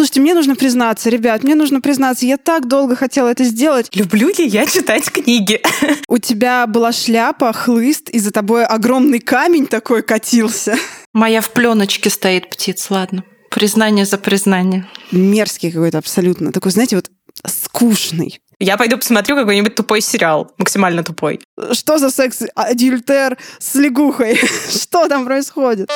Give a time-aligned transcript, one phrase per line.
[0.00, 3.94] Слушайте, мне нужно признаться, ребят, мне нужно признаться, я так долго хотела это сделать.
[3.94, 5.60] Люблю ли я читать книги?
[6.08, 10.74] У тебя была шляпа, хлыст, и за тобой огромный камень такой катился.
[11.12, 13.24] Моя в пленочке стоит птиц, ладно.
[13.50, 14.88] Признание за признание.
[15.12, 16.50] Мерзкий какой-то абсолютно.
[16.50, 17.10] Такой, знаете, вот
[17.46, 18.40] скучный.
[18.58, 21.40] Я пойду посмотрю какой-нибудь тупой сериал, максимально тупой.
[21.72, 24.40] Что за секс-адюльтер с лягухой?
[24.70, 25.90] Что там происходит?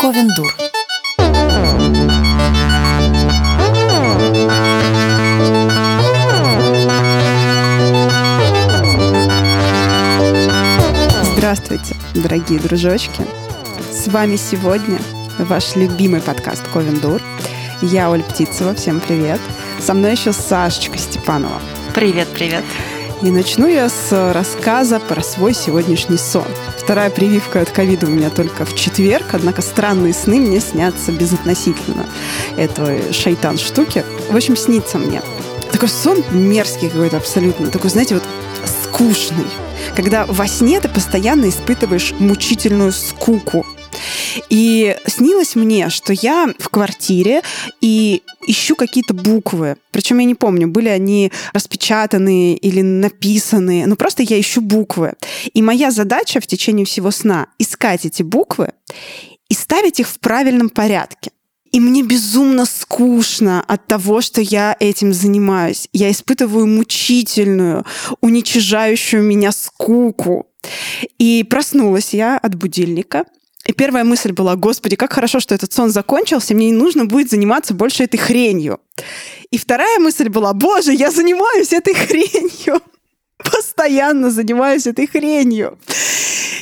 [0.00, 0.50] Ковендур.
[11.34, 13.10] Здравствуйте, дорогие дружочки.
[13.92, 14.98] С вами сегодня
[15.38, 17.20] ваш любимый подкаст Ковендур.
[17.82, 19.40] Я Оль Птицева, всем привет.
[19.80, 21.60] Со мной еще Сашечка Степанова.
[21.94, 22.64] Привет, привет.
[23.22, 26.46] И начну я с рассказа про свой сегодняшний сон.
[26.78, 32.06] Вторая прививка от ковида у меня только в четверг, однако странные сны мне снятся безотносительно
[32.56, 34.04] этого шайтан штуки.
[34.30, 35.20] В общем, снится мне.
[35.70, 37.66] Такой сон мерзкий какой-то абсолютно.
[37.66, 38.24] Такой, знаете, вот
[38.84, 39.46] скучный.
[39.94, 43.66] Когда во сне ты постоянно испытываешь мучительную скуку.
[44.48, 47.42] И снилось мне, что я в квартире
[47.80, 49.76] и ищу какие-то буквы.
[49.90, 53.84] Причем я не помню, были они распечатаны или написаны.
[53.86, 55.14] Ну, просто я ищу буквы.
[55.52, 58.72] И моя задача в течение всего сна— искать эти буквы
[59.48, 61.30] и ставить их в правильном порядке.
[61.72, 65.88] И мне безумно скучно от того, что я этим занимаюсь.
[65.92, 67.84] Я испытываю мучительную,
[68.20, 70.48] уничижающую меня скуку.
[71.18, 73.24] И проснулась я от будильника—
[73.66, 77.30] и первая мысль была, господи, как хорошо, что этот сон закончился, мне не нужно будет
[77.30, 78.80] заниматься больше этой хренью.
[79.50, 82.80] И вторая мысль была, боже, я занимаюсь этой хренью.
[83.38, 85.78] Постоянно занимаюсь этой хренью.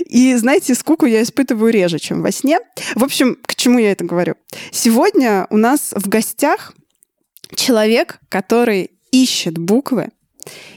[0.07, 2.59] И, знаете, скуку я испытываю реже, чем во сне.
[2.95, 4.35] В общем, к чему я это говорю?
[4.71, 6.75] Сегодня у нас в гостях
[7.55, 10.11] человек, который ищет буквы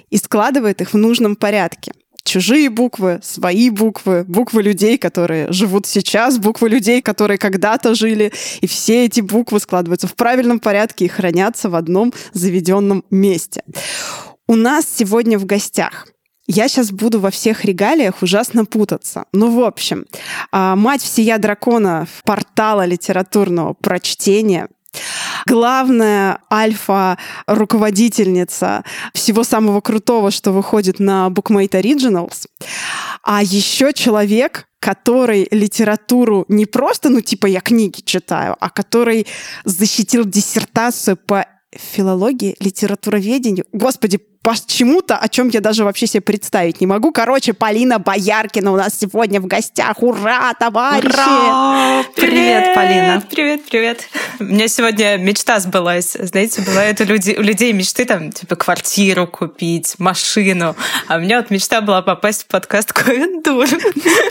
[0.09, 6.37] и складывает их в нужном порядке чужие буквы, свои буквы, буквы людей, которые живут сейчас,
[6.37, 8.31] буквы людей, которые когда-то жили.
[8.61, 13.63] И все эти буквы складываются в правильном порядке и хранятся в одном заведенном месте.
[14.47, 16.07] У нас сегодня в гостях
[16.47, 19.25] я сейчас буду во всех регалиях ужасно путаться.
[19.31, 20.05] Ну, в общем,
[20.51, 24.67] а, мать всея дракона портала литературного прочтения,
[25.45, 32.47] главная альфа-руководительница всего самого крутого, что выходит на Bookmate Originals.
[33.23, 39.27] А еще человек, который литературу не просто, ну, типа, я книги читаю, а который
[39.63, 43.65] защитил диссертацию по филологии, литературоведению.
[43.71, 47.11] Господи, почему-то, о чем я даже вообще себе представить не могу.
[47.11, 50.01] Короче, Полина Бояркина у нас сегодня в гостях.
[50.01, 51.13] Ура, товарищи!
[51.13, 52.03] Ура!
[52.15, 53.23] Привет, привет, Полина.
[53.29, 54.09] Привет, привет.
[54.39, 56.17] У меня сегодня мечта сбылась.
[56.19, 60.75] Знаете, бывает у людей, у людей мечты там, типа, квартиру купить, машину.
[61.07, 63.67] А у меня вот мечта была попасть в подкаст Ковендур.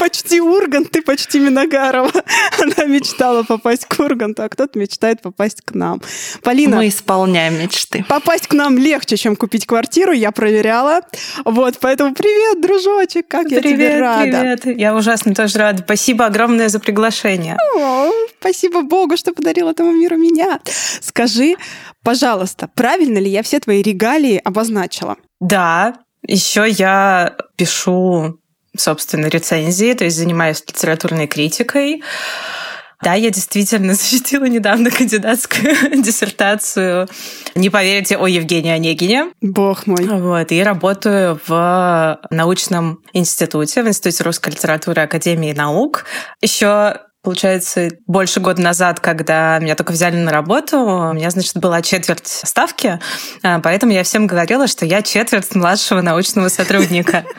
[0.00, 2.10] Почти Ургант, ты почти Миногарова.
[2.60, 6.03] Она мечтала попасть к Урганту, а кто-то мечтает попасть к нам.
[6.43, 6.76] Полина...
[6.76, 8.04] Мы исполняем мечты.
[8.09, 11.00] Попасть к нам легче, чем купить квартиру квартиру, я проверяла.
[11.44, 14.41] Вот, поэтому привет, дружочек, как привет, я тебе рада.
[14.41, 15.83] Привет, я ужасно тоже рада.
[15.83, 17.56] Спасибо огромное за приглашение.
[17.77, 20.61] О, спасибо Богу, что подарил этому миру меня.
[21.00, 21.56] Скажи,
[22.03, 25.16] пожалуйста, правильно ли я все твои регалии обозначила?
[25.41, 25.94] Да,
[26.27, 28.37] еще я пишу
[28.77, 32.05] собственно, рецензии, то есть занимаюсь литературной критикой.
[33.03, 37.09] Да, я действительно защитила недавно кандидатскую диссертацию,
[37.55, 39.33] не поверите, о Евгении Онегине.
[39.41, 40.06] Бог мой.
[40.06, 46.05] Вот, и работаю в научном институте, в Институте русской литературы Академии наук.
[46.41, 51.82] Еще Получается, больше года назад, когда меня только взяли на работу, у меня, значит, была
[51.82, 52.98] четверть ставки,
[53.42, 57.25] а, поэтому я всем говорила, что я четверть младшего научного сотрудника.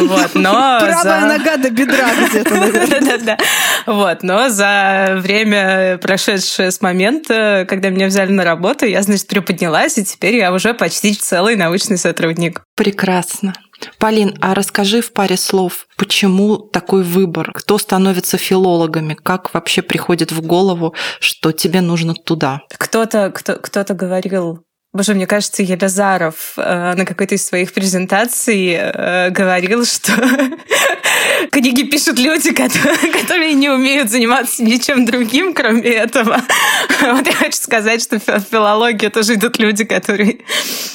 [0.00, 3.38] Вот, но Правая нога до бедра где-то.
[3.86, 9.98] Вот, но за время, прошедшее с момента, когда меня взяли на работу, я, значит, приподнялась,
[9.98, 12.62] и теперь я уже почти целый научный сотрудник.
[12.76, 13.54] Прекрасно.
[13.98, 17.52] Полин, а расскажи в паре слов, почему такой выбор?
[17.52, 19.14] Кто становится филологами?
[19.14, 22.62] Как вообще приходит в голову, что тебе нужно туда?
[22.76, 29.28] Кто-то кто, кто говорил Боже, мне кажется, Елизаров э, на какой-то из своих презентаций э,
[29.28, 30.12] говорил, что
[31.50, 32.52] книги пишут люди,
[33.20, 36.40] которые, не умеют заниматься ничем другим, кроме этого.
[37.00, 40.40] Вот я хочу сказать, что в филологии тоже идут люди, которые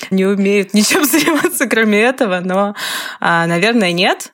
[0.09, 2.75] не умеют ничем заниматься, кроме этого, но,
[3.19, 4.33] а, наверное, нет.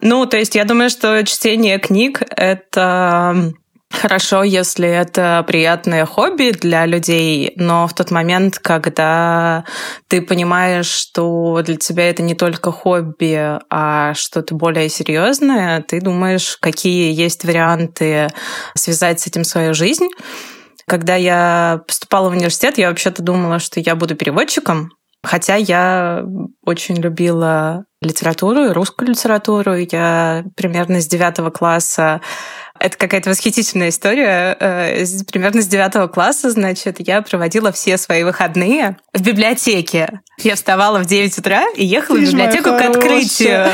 [0.00, 3.52] Ну, то есть я думаю, что чтение книг— это
[3.94, 9.64] хорошо, если это приятное хобби для людей, но в тот момент, когда
[10.08, 16.56] ты понимаешь, что для тебя это не только хобби, а что-то более серьезное, ты думаешь,
[16.60, 18.28] какие есть варианты
[18.74, 20.08] связать с этим свою жизнь.
[20.86, 24.90] Когда я поступала в университет, я вообще-то думала, что я буду переводчиком,
[25.24, 26.22] Хотя я
[26.66, 29.74] очень любила литературу, русскую литературу.
[29.74, 32.20] Я примерно с девятого класса
[32.80, 34.56] это какая-то восхитительная история.
[34.58, 40.20] Э, примерно с девятого класса, значит, я проводила все свои выходные в библиотеке.
[40.38, 43.70] Я вставала в 9 утра и ехала Ты в библиотеку к открытию.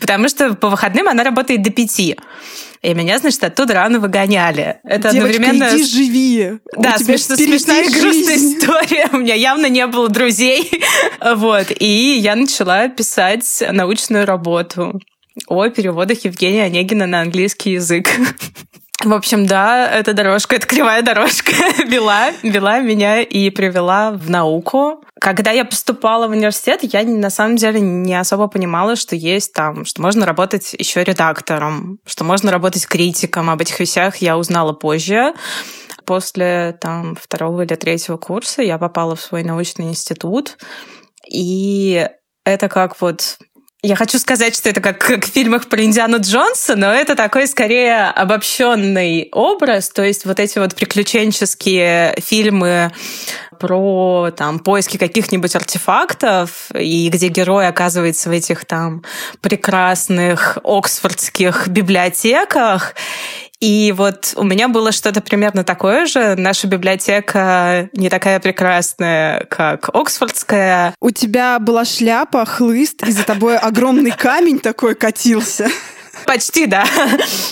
[0.00, 2.16] Потому что по выходным она работает до пяти.
[2.82, 4.80] И меня, значит, оттуда рано выгоняли.
[4.82, 5.76] Это Девочка, одновременно...
[5.76, 6.52] иди живи.
[6.76, 9.08] Да, смешно, смешная и грустная история.
[9.12, 10.68] У меня явно не было друзей.
[11.36, 11.68] вот.
[11.78, 15.00] И я начала писать научную работу
[15.46, 18.08] о переводах Евгения Онегина на английский язык.
[19.04, 21.52] В общем, да, эта дорожка, эта кривая дорожка
[21.84, 25.02] вела, вела меня и привела в науку.
[25.20, 29.84] Когда я поступала в университет, я на самом деле не особо понимала, что есть там,
[29.84, 33.50] что можно работать еще редактором, что можно работать критиком.
[33.50, 35.34] Об этих вещах я узнала позже.
[36.04, 40.58] После там второго или третьего курса я попала в свой научный институт,
[41.28, 42.08] и
[42.44, 43.38] это как вот
[43.82, 47.48] я хочу сказать, что это как, как в фильмах про Индиану Джонса, но это такой
[47.48, 52.92] скорее обобщенный образ, то есть вот эти вот приключенческие фильмы
[53.58, 59.02] про там поиски каких-нибудь артефактов, и где герой оказывается в этих там
[59.40, 62.94] прекрасных оксфордских библиотеках,
[63.62, 66.34] и вот у меня было что-то примерно такое же.
[66.34, 70.96] Наша библиотека не такая прекрасная, как Оксфордская.
[71.00, 75.68] У тебя была шляпа, хлыст, и за тобой огромный камень такой катился.
[76.26, 76.84] Почти, да.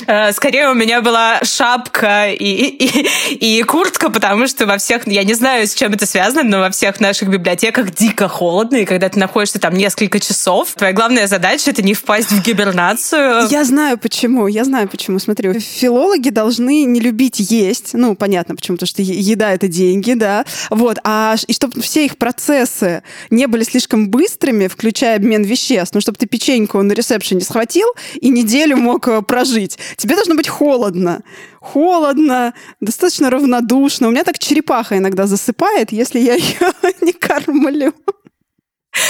[0.07, 5.25] Э, скорее у меня была шапка и, и, и куртка, потому что во всех, я
[5.25, 9.09] не знаю, с чем это связано, но во всех наших библиотеках дико холодно, и когда
[9.09, 13.49] ты находишься там несколько часов, твоя главная задача— это не впасть в гибернацию.
[13.51, 15.19] Я знаю почему, я знаю почему.
[15.19, 20.45] Смотри, филологи должны не любить есть, ну, понятно почему, потому что еда— это деньги, да,
[20.71, 26.01] вот, а и чтобы все их процессы не были слишком быстрыми, включая обмен веществ, ну,
[26.01, 27.89] чтобы ты печеньку на ресепшене схватил
[28.21, 29.79] и не неделю мог э, прожить.
[29.97, 31.23] Тебе должно быть холодно.
[31.61, 34.09] Холодно, достаточно равнодушно.
[34.09, 37.95] У меня так черепаха иногда засыпает, если я ее не кормлю.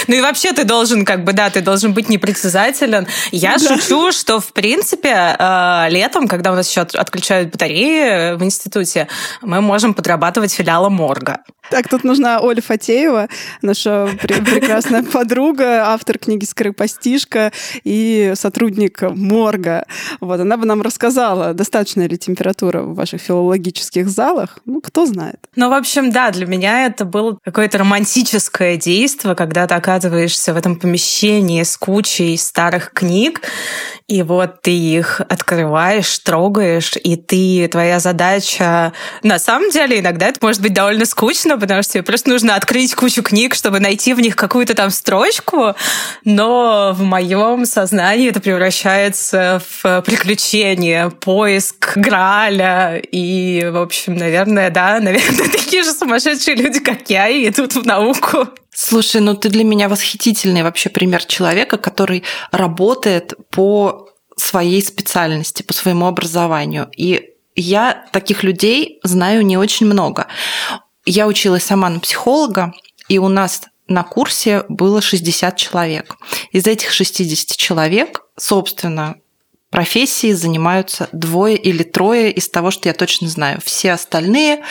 [0.07, 3.07] Ну и вообще ты должен, как бы, да, ты должен быть непритязателен.
[3.31, 3.75] Я да.
[3.75, 9.07] шучу, что, в принципе, э, летом, когда у нас еще отключают батареи в институте,
[9.41, 11.39] мы можем подрабатывать филиалом морга.
[11.69, 13.29] Так, тут нужна Оля Фатеева,
[13.61, 17.51] наша прекрасная подруга, автор книги «Скоропостижка»
[17.83, 19.85] и сотрудник морга.
[20.19, 24.57] Вот, она бы нам рассказала, достаточная ли температура в ваших филологических залах.
[24.65, 25.37] Ну, кто знает.
[25.55, 30.57] Ну, в общем, да, для меня это было какое-то романтическое действие, когда ты оказываешься в
[30.57, 33.41] этом помещении с кучей старых книг,
[34.07, 38.91] и вот ты их открываешь, трогаешь, и ты, твоя задача...
[39.23, 42.95] На самом деле, иногда это может быть довольно скучно, потому что тебе просто нужно открыть
[42.95, 45.75] кучу книг, чтобы найти в них какую-то там строчку,
[46.23, 54.99] но в моем сознании это превращается в приключение, поиск Граля, и, в общем, наверное, да,
[55.01, 58.47] наверное, такие же сумасшедшие люди, как я, и идут в науку.
[58.73, 65.73] Слушай, ну ты для меня восхитительный вообще пример человека, который работает по своей специальности, по
[65.73, 66.89] своему образованию.
[66.95, 70.27] И я таких людей знаю не очень много.
[71.05, 72.73] Я училась сама на психолога,
[73.07, 76.15] и у нас на курсе было 60 человек.
[76.51, 79.15] Из этих 60 человек, собственно,
[79.69, 83.59] профессии занимаются двое или трое из того, что я точно знаю.
[83.63, 84.63] Все остальные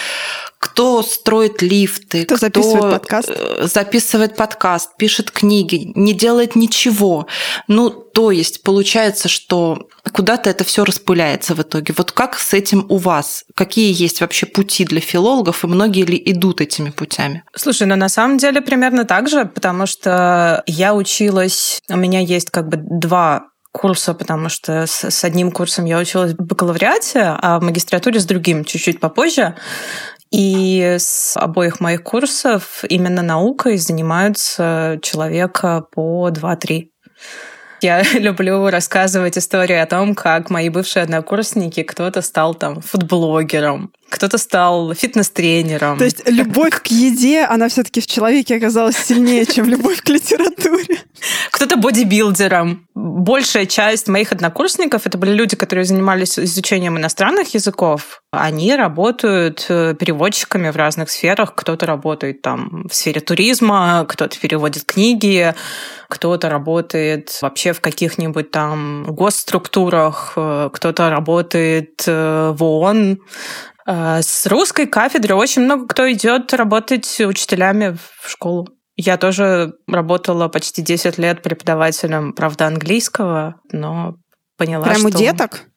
[0.60, 7.26] кто строит лифты, кто, кто записывает подкаст, э, записывает подкаст, пишет книги, не делает ничего.
[7.66, 11.94] Ну, то есть получается, что куда-то это все распыляется в итоге.
[11.96, 13.44] Вот как с этим у вас?
[13.54, 17.42] Какие есть вообще пути для филологов и многие ли идут этими путями?
[17.56, 22.50] Слушай, ну на самом деле примерно так же, потому что я училась, у меня есть
[22.50, 27.58] как бы два курса, потому что с, с одним курсом я училась в бакалавриате, а
[27.58, 29.56] в магистратуре с другим чуть-чуть попозже.
[30.30, 36.88] И с обоих моих курсов именно наукой занимаются человека по 2-3.
[37.80, 44.38] Я люблю рассказывать истории о том, как мои бывшие однокурсники, кто-то стал там фудблогером, кто-то
[44.38, 45.96] стал фитнес-тренером.
[45.96, 50.08] То есть любовь к еде, она все таки в человеке оказалась сильнее, чем любовь к
[50.08, 50.98] литературе.
[51.50, 52.86] Кто-то бодибилдером.
[52.94, 58.22] большая часть моих однокурсников это были люди, которые занимались изучением иностранных языков.
[58.32, 61.54] Они работают э, переводчиками в разных сферах.
[61.54, 65.54] Кто-то работает там в сфере туризма, кто-то переводит книги,
[66.08, 73.20] кто-то работает вообще в каких-нибудь там госструктурах, э, кто-то работает э, в ООН.
[73.90, 78.68] С русской кафедры очень много кто идет работать учителями в школу.
[78.96, 84.16] Я тоже работала почти 10 лет преподавателем, правда, английского, но
[84.56, 85.08] поняла, Прям что...
[85.08, 85.69] у деток?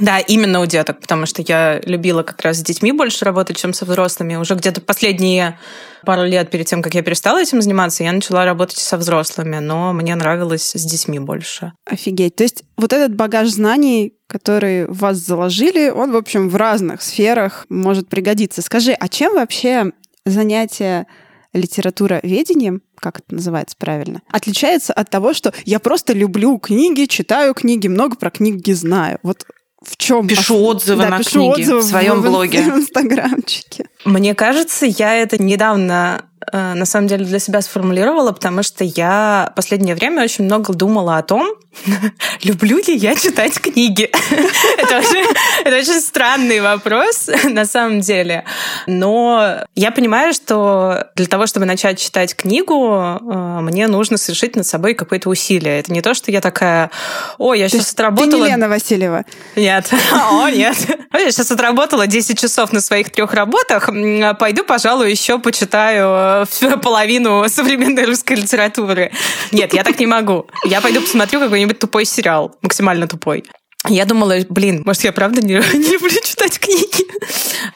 [0.00, 3.74] Да, именно у деток, потому что я любила как раз с детьми больше работать, чем
[3.74, 4.36] со взрослыми.
[4.36, 5.58] Уже где-то последние
[6.04, 9.92] пару лет перед тем, как я перестала этим заниматься, я начала работать со взрослыми, но
[9.92, 11.72] мне нравилось с детьми больше.
[11.84, 12.36] Офигеть.
[12.36, 17.02] То есть вот этот багаж знаний, который в вас заложили, он, в общем, в разных
[17.02, 18.62] сферах может пригодиться.
[18.62, 19.92] Скажи, а чем вообще
[20.24, 21.06] занятие
[21.52, 27.52] литература ведением, как это называется правильно, отличается от того, что я просто люблю книги, читаю
[27.52, 29.18] книги, много про книги знаю.
[29.22, 29.44] Вот
[29.84, 30.26] в чем?
[30.26, 32.62] Пишу отзывы да, на пишу книги отзывы в своем в, блоге.
[32.70, 33.86] В инстаграмчике.
[34.04, 39.94] Мне кажется, я это недавно на самом деле для себя сформулировала, потому что я последнее
[39.94, 41.54] время очень много думала о том,
[42.42, 44.10] люблю ли я читать книги.
[44.78, 45.26] это, очень,
[45.64, 48.44] это очень странный вопрос на самом деле.
[48.86, 54.66] Но я понимаю, что для того, чтобы начать читать книгу, э, мне нужно совершить над
[54.66, 55.80] собой какое-то усилие.
[55.80, 56.90] Это не то, что я такая,
[57.38, 58.32] о, я сейчас отработала...
[58.32, 59.24] Ты не Лена Васильева.
[59.56, 59.90] Нет.
[60.12, 60.76] О, нет.
[61.12, 63.90] Я сейчас отработала 10 часов на своих трех работах.
[64.38, 69.12] Пойду, пожалуй, еще почитаю э, половину современной русской литературы.
[69.52, 70.46] Нет, я так не могу.
[70.64, 73.44] Я пойду посмотрю какой-нибудь тупой сериал, максимально тупой.
[73.88, 77.06] Я думала, блин, может, я правда не, не люблю читать книги.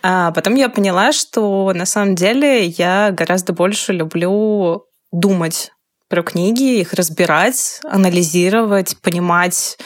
[0.03, 5.73] А потом я поняла, что на самом деле я гораздо больше люблю думать
[6.09, 9.79] про книги, их разбирать, анализировать, понимать,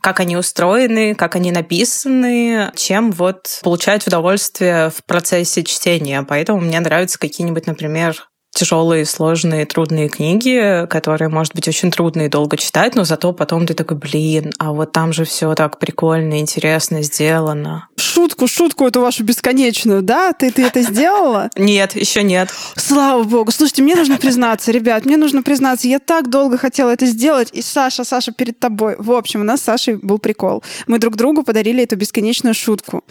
[0.00, 6.22] как они устроены, как они написаны, чем вот получать удовольствие в процессе чтения.
[6.22, 12.28] Поэтому мне нравятся какие-нибудь, например, тяжелые, сложные, трудные книги, которые, может быть, очень трудно и
[12.28, 16.40] долго читать, но зато потом ты такой, блин, а вот там же все так прикольно,
[16.40, 17.88] интересно сделано.
[17.96, 20.32] Шутку, шутку эту вашу бесконечную, да?
[20.32, 21.50] Ты, ты это сделала?
[21.56, 22.48] Нет, еще нет.
[22.76, 23.50] Слава богу.
[23.50, 27.62] Слушайте, мне нужно признаться, ребят, мне нужно признаться, я так долго хотела это сделать, и
[27.62, 28.96] Саша, Саша перед тобой.
[28.98, 30.62] В общем, у нас с Сашей был прикол.
[30.86, 33.04] Мы друг другу подарили эту бесконечную шутку.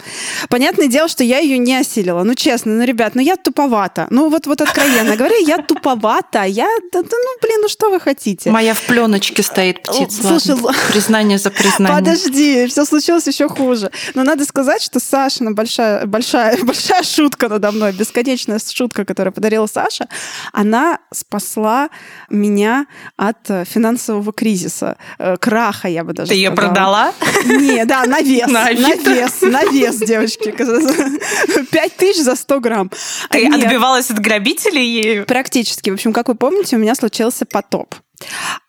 [0.50, 2.24] Понятное дело, что я ее не осилила.
[2.24, 4.08] Ну, честно, ну, ребят, ну я туповата.
[4.10, 6.44] Ну, вот, вот откровенно говоря, я туповата.
[6.44, 8.50] Я, да, да, ну, блин, ну что вы хотите?
[8.52, 10.24] Моя в пленочке стоит птица.
[10.24, 10.80] Слушай, Ладно.
[10.92, 11.98] признание за признание.
[11.98, 13.92] Подожди, все случилось еще хуже.
[14.14, 19.68] Но надо сказать, что Сашина большая, большая, большая шутка надо мной, бесконечная шутка, которую подарила
[19.68, 20.08] Саша,
[20.54, 21.90] она спасла
[22.30, 27.14] меня от финансового кризиса, э, краха, я бы даже Ты ее продала?
[27.46, 28.48] Не, да, на вес.
[28.48, 30.52] На На вес, на вес, девочки.
[31.72, 32.92] Пять тысяч за 100 грамм.
[33.30, 33.66] Ты Нет.
[33.66, 35.90] отбивалась от грабителей Практически.
[35.90, 37.96] В общем, как вы помните, у меня случился потоп.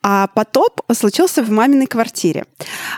[0.02, 2.45] А потоп случился в маминой квартире.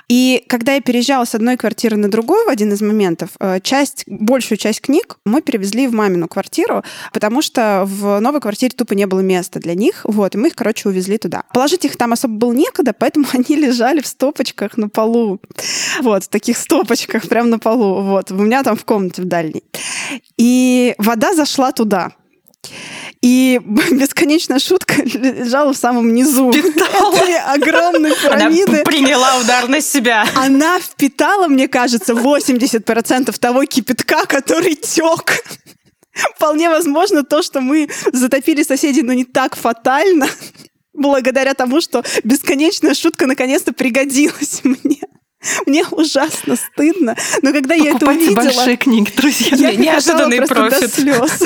[0.09, 4.05] И когда я переезжала с одной квартиры на другую в один из моментов, э, часть,
[4.07, 9.07] большую часть книг мы перевезли в мамину квартиру, потому что в новой квартире тупо не
[9.07, 10.01] было места для них.
[10.05, 11.45] Вот, и мы их, короче, увезли туда.
[11.55, 15.41] Положить их там особо было некогда, поэтому они лежали в стопочках на полу.
[16.01, 18.03] Вот, в таких стопочках прямо на полу.
[18.03, 19.63] Вот, у меня там в комнате в дальней.
[20.37, 22.13] И вода зашла туда.
[23.23, 23.61] И
[23.91, 28.77] бесконечная шутка лежала в самом низу этой огромной пирамиды.
[28.77, 30.27] Она приняла удар на себя.
[30.37, 35.45] Она впитала, мне кажется, 80% того кипятка, который тек.
[36.37, 40.27] Вполне возможно, то, что мы затопили соседей, но не так фатально,
[40.93, 45.01] благодаря тому, что бесконечная шутка наконец-то пригодилась мне.
[45.67, 48.45] Мне ужасно стыдно, но когда я это Покупайте увидела...
[48.45, 49.57] большие книги, друзья.
[49.57, 50.81] Я Неожиданный профит.
[50.81, 51.43] до слез.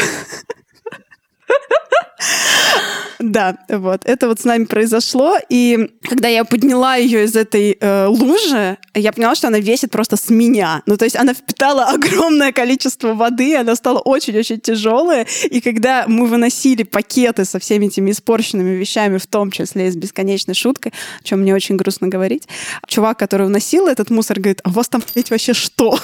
[3.24, 4.02] Да, вот.
[4.04, 5.38] Это вот с нами произошло.
[5.48, 10.16] И когда я подняла ее из этой э, лужи, я поняла, что она весит просто
[10.16, 10.82] с меня.
[10.86, 15.26] Ну, то есть она впитала огромное количество воды, она стала очень-очень тяжелая.
[15.44, 19.96] И когда мы выносили пакеты со всеми этими испорченными вещами, в том числе и с
[19.96, 22.46] бесконечной шуткой, о чем мне очень грустно говорить,
[22.86, 25.98] чувак, который уносил этот мусор, говорит, а у вас там, блядь, вообще что?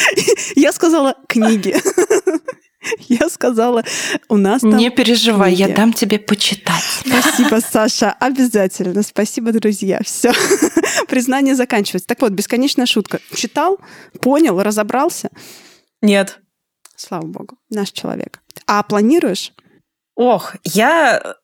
[0.54, 1.74] Я сказала, книги.
[3.08, 3.84] Я сказала,
[4.28, 5.76] у нас там Не переживай, я книги.
[5.76, 6.82] дам тебе почитать.
[7.06, 8.12] Спасибо, Саша.
[8.12, 9.02] Обязательно.
[9.02, 10.00] Спасибо, друзья.
[10.04, 10.32] Все.
[11.08, 12.08] Признание заканчивается.
[12.08, 13.20] Так вот, бесконечная шутка.
[13.34, 13.78] Читал,
[14.20, 15.30] понял, разобрался.
[16.00, 16.40] Нет.
[16.96, 18.40] Слава богу, наш человек.
[18.66, 19.52] А планируешь?
[20.14, 21.36] Ох, я...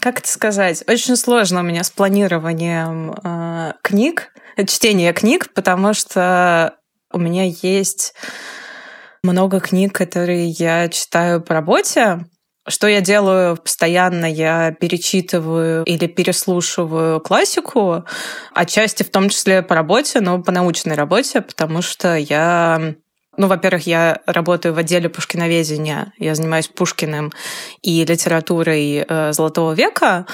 [0.00, 4.32] как это сказать, очень сложно у меня с планированием э, книг,
[4.66, 6.78] чтения книг, потому что
[7.12, 8.14] у меня есть
[9.26, 12.26] много книг, которые я читаю по работе,
[12.68, 14.26] что я делаю постоянно?
[14.26, 18.04] Я перечитываю или переслушиваю классику,
[18.54, 22.94] отчасти в том числе по работе, но по научной работе, потому что я
[23.38, 27.32] ну, во-первых, я работаю в отделе пушкиноведения, я занимаюсь Пушкиным
[27.82, 30.26] и литературой э, Золотого века,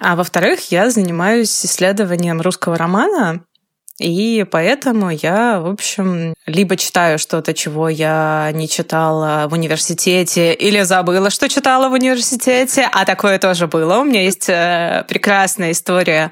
[0.00, 3.44] а во-вторых, я занимаюсь исследованием русского романа,
[3.98, 10.82] и поэтому я, в общем, либо читаю что-то, чего я не читала в университете, или
[10.82, 13.98] забыла, что читала в университете, а такое тоже было.
[13.98, 16.30] У меня есть э, прекрасная история.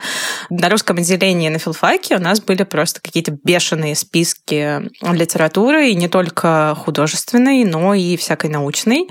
[0.49, 6.09] На русском отделении на филфаке у нас были просто какие-то бешеные списки литературы, и не
[6.09, 9.09] только художественной, но и всякой научной.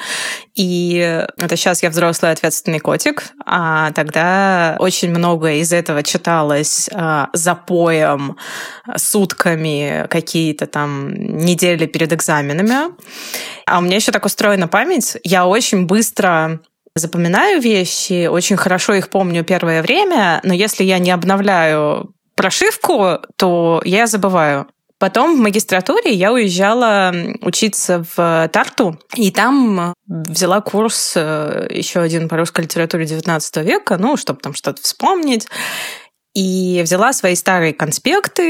[0.56, 0.96] И
[1.38, 8.38] это сейчас я взрослый ответственный котик, а тогда очень многое из этого читалось э, запоем,
[8.96, 12.94] сутками какие-то там недели перед экзаменами.
[13.66, 15.18] А у меня еще так устроена память.
[15.24, 16.60] Я очень быстро
[16.96, 23.82] запоминаю вещи, очень хорошо их помню первое время, но если я не обновляю прошивку, то
[23.84, 24.68] я забываю.
[24.98, 32.30] Потом в магистратуре я уезжала учиться в Тарту, и там взяла курс э, еще один
[32.30, 35.48] по русской литературе XIX века, ну, чтобы там что-то вспомнить.
[36.36, 38.44] И взяла свои старые конспекты,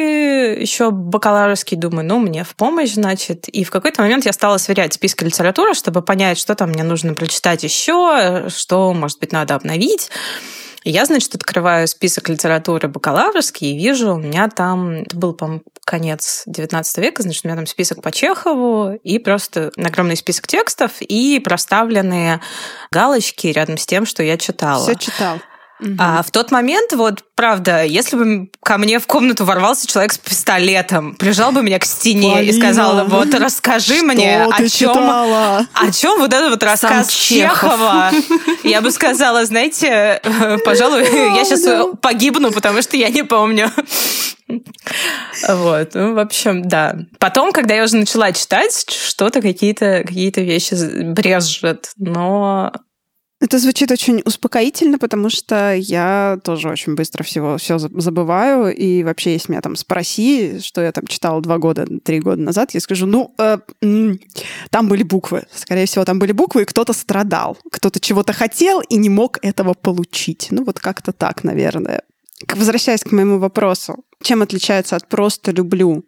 [0.60, 3.48] еще бакалаврские, думаю, ну, мне в помощь, значит.
[3.48, 7.13] И в какой-то момент я стала сверять списки литературы, чтобы понять, что там мне нужно
[7.13, 10.10] прочитать еще, что, может быть, надо обновить.
[10.84, 15.62] И я, значит, открываю список литературы бакалаврский и вижу, у меня там, это был, по
[15.84, 20.94] конец 19 века, значит, у меня там список по Чехову и просто огромный список текстов
[21.01, 22.42] и проставленные
[22.92, 24.84] галочки рядом с тем, что я читала.
[24.84, 25.39] Все читал.
[25.79, 25.96] Угу.
[26.00, 30.17] А в тот момент, вот, правда, если бы ко мне в комнату ворвался человек с
[30.17, 35.91] пистолетом, прижал бы меня к стене Полина, и сказал, вот, расскажи мне, о чем, о
[35.91, 38.12] чем вот этот вот рассказ Чехова.
[38.63, 40.21] Я бы сказала, знаете,
[40.63, 43.69] пожалуй, я сейчас погибну, потому что я не помню.
[45.50, 46.95] Вот, ну, в общем, да.
[47.19, 52.71] Потом, когда я уже начала читать, что-то какие-то какие вещи брежет, но
[53.41, 58.74] это звучит очень успокоительно, потому что я тоже очень быстро всего все забываю.
[58.74, 62.71] И вообще, если меня там спроси, что я там читала два года, три года назад,
[62.74, 63.58] я скажу, ну, э,
[64.69, 65.43] там были буквы.
[65.54, 67.58] Скорее всего, там были буквы, и кто-то страдал.
[67.71, 70.48] Кто-то чего-то хотел и не мог этого получить.
[70.52, 72.04] Ну, вот как-то так, наверное.
[72.54, 76.06] Возвращаясь к моему вопросу, чем отличается от просто люблю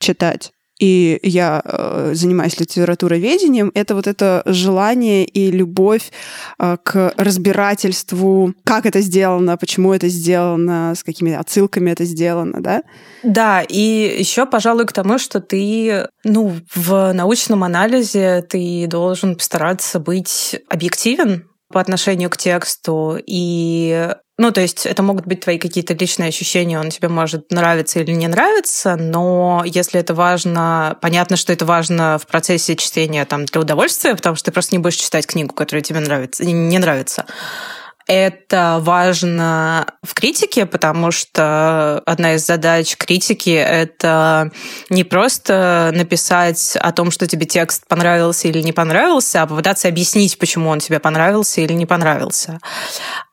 [0.00, 0.52] читать?
[0.78, 6.12] И я э, занимаюсь литературоведением, это вот это желание и любовь
[6.58, 12.82] э, к разбирательству, как это сделано, почему это сделано, с какими отсылками это сделано, да?
[13.22, 19.98] Да, и еще, пожалуй, к тому, что ты, ну, в научном анализе ты должен постараться
[19.98, 25.94] быть объективен по отношению к тексту и ну, то есть это могут быть твои какие-то
[25.94, 31.52] личные ощущения, он тебе может нравиться или не нравиться, но если это важно, понятно, что
[31.52, 35.26] это важно в процессе чтения там, для удовольствия, потому что ты просто не будешь читать
[35.26, 37.26] книгу, которая тебе нравится, не нравится.
[38.08, 44.50] Это важно в критике, потому что одна из задач критики— это
[44.88, 50.38] не просто написать о том, что тебе текст понравился или не понравился, а попытаться объяснить,
[50.38, 52.60] почему он тебе понравился или не понравился.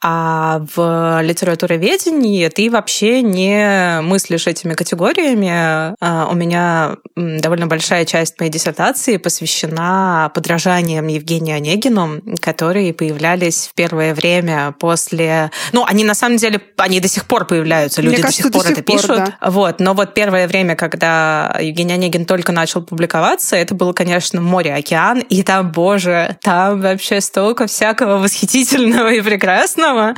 [0.04, 5.96] А в литературоведении ты вообще не мыслишь этими категориями.
[6.02, 13.74] А, у меня довольно большая часть моей диссертации посвящена подражаниям Евгению Онегину, которые появлялись в
[13.74, 15.52] первое время после...
[15.72, 18.62] Ну, они на самом деле, они до сих пор появляются, люди кажется, до сих пор
[18.64, 19.18] до сих это пор, пишут.
[19.18, 19.50] Да.
[19.50, 24.74] Вот, но вот первое время, когда Евгений Онегин только начал публиковаться, это было, конечно, море,
[24.74, 30.14] океан, и там, боже, там вообще столько всякого восхитительного и прекрасного.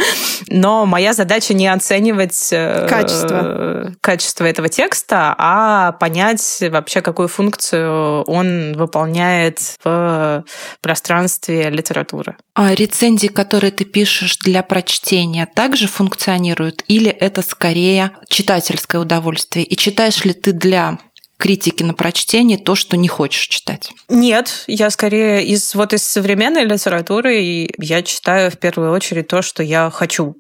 [0.48, 8.24] Но моя задача не оценивать э, качество, качество этого текста, а понять вообще, какую функцию
[8.24, 10.44] он выполняет в
[10.82, 12.38] пространстве литературы.
[12.54, 19.66] А рецензии, которые ты пишешь для прочтения также функционируют или это скорее читательское удовольствие?
[19.66, 21.00] И читаешь ли ты для
[21.38, 23.92] критики на прочтение то, что не хочешь читать?
[24.10, 29.42] Нет, я скорее из вот из современной литературы и я читаю в первую очередь то,
[29.42, 30.36] что я хочу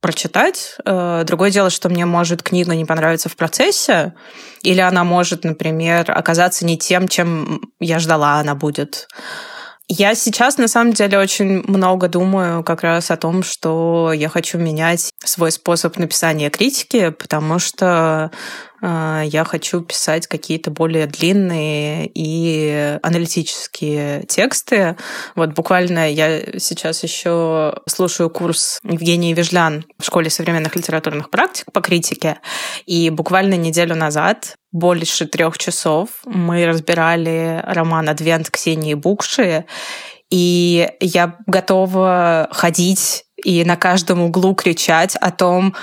[0.00, 0.76] прочитать.
[0.84, 4.14] Э, другое дело, что мне может книга не понравиться в процессе,
[4.62, 9.08] или она может, например, оказаться не тем, чем я ждала она будет.
[9.90, 14.58] Я сейчас, на самом деле, очень много думаю как раз о том, что я хочу
[14.58, 18.30] менять свой способ написания критики, потому что
[18.82, 24.94] э, я хочу писать какие-то более длинные и аналитические тексты.
[25.34, 31.80] Вот буквально я сейчас еще слушаю курс Евгении Вежлян в школе современных литературных практик по
[31.80, 32.40] критике,
[32.84, 39.64] и буквально неделю назад больше трех часов мы разбирали роман «Адвент» Ксении Букши,
[40.30, 45.74] и я готова ходить и на каждом углу кричать о том,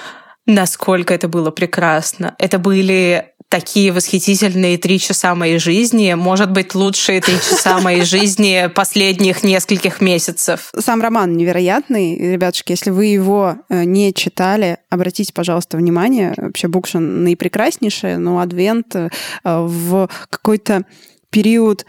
[0.45, 2.35] насколько это было прекрасно.
[2.37, 8.69] Это были такие восхитительные три часа моей жизни, может быть, лучшие три часа моей жизни
[8.73, 10.71] последних нескольких месяцев.
[10.77, 12.17] Сам роман невероятный.
[12.17, 16.33] Ребятушки, если вы его э, не читали, обратите, пожалуйста, внимание.
[16.37, 19.09] Вообще Букшин наипрекраснейшая, но Адвент э,
[19.43, 20.85] в какой-то
[21.29, 21.85] период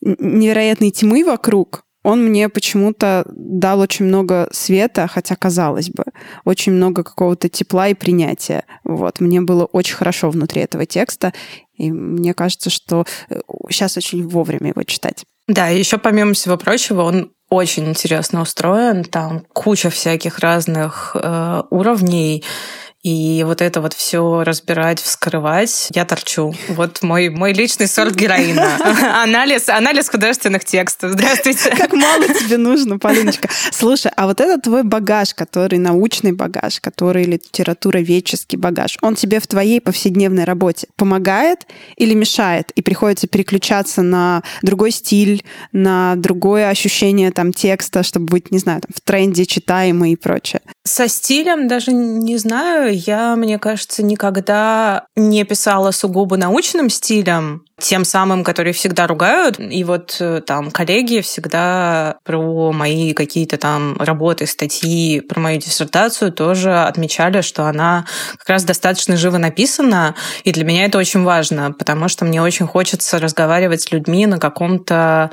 [0.00, 6.04] невероятной тьмы вокруг, он мне почему-то дал очень много света, хотя, казалось бы,
[6.44, 8.62] очень много какого-то тепла и принятия.
[8.84, 9.18] Вот.
[9.18, 11.32] Мне было очень хорошо внутри этого текста,
[11.74, 13.06] и мне кажется, что
[13.68, 15.24] сейчас э, очень вовремя его читать.
[15.48, 22.44] Да, еще помимо всего прочего, он очень интересно устроен, там куча всяких разных э, уровней,
[23.06, 26.52] и вот это вот все разбирать, вскрывать, я торчу.
[26.70, 29.22] Вот мой, мой личный сорт героина.
[29.22, 31.12] Анализ, анализ художественных текстов.
[31.12, 31.70] Здравствуйте.
[31.70, 33.48] Как мало тебе нужно, Полиночка.
[33.70, 39.46] Слушай, а вот это твой багаж, который научный багаж, который литературоведческий багаж, он тебе в
[39.46, 41.60] твоей повседневной работе помогает
[41.96, 42.72] или мешает?
[42.72, 48.80] И приходится переключаться на другой стиль, на другое ощущение там текста, чтобы быть, не знаю,
[48.80, 50.60] там, в тренде читаемый и прочее?
[50.82, 52.95] Со стилем даже не знаю.
[52.96, 59.60] Я, мне кажется, никогда не писала сугубо научным стилем, тем самым, который всегда ругают.
[59.60, 66.32] И вот э, там коллеги всегда про мои какие-то там работы, статьи, про мою диссертацию
[66.32, 68.06] тоже отмечали, что она
[68.38, 70.14] как раз достаточно живо написана.
[70.44, 74.38] И для меня это очень важно, потому что мне очень хочется разговаривать с людьми на
[74.38, 75.30] каком-то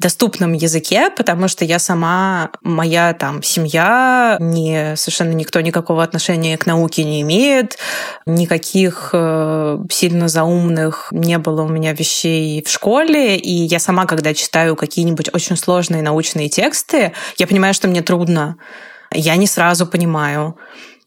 [0.00, 6.66] доступном языке, потому что я сама, моя там семья, не, совершенно никто никакого отношения к
[6.66, 7.78] науке не имеет,
[8.26, 14.34] никаких э, сильно заумных не было у меня вещей в школе, и я сама, когда
[14.34, 18.56] читаю какие-нибудь очень сложные научные тексты, я понимаю, что мне трудно,
[19.12, 20.56] я не сразу понимаю.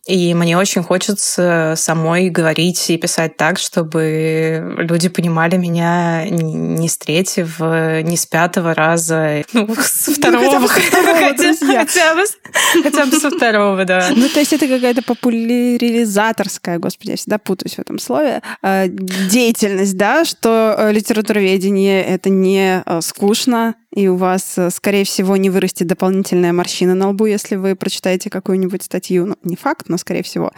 [0.06, 6.98] И мне очень хочется самой говорить и писать так, чтобы люди понимали меня не с
[6.98, 12.24] третьего, не с пятого раза, ну, с ну, второго, ну, хотя, хотя, бы,
[12.84, 14.10] хотя бы со второго, да.
[14.13, 19.96] Ну, то есть это какая-то популяризаторская, господи, я всегда путаюсь в этом слове, э, деятельность,
[19.96, 25.88] да, что э, литературоведение— это не э, скучно, и у вас, скорее всего, не вырастет
[25.88, 29.28] дополнительная морщина на лбу, если вы прочитаете какую-нибудь статью.
[29.28, 30.51] Ну, не факт, но, скорее всего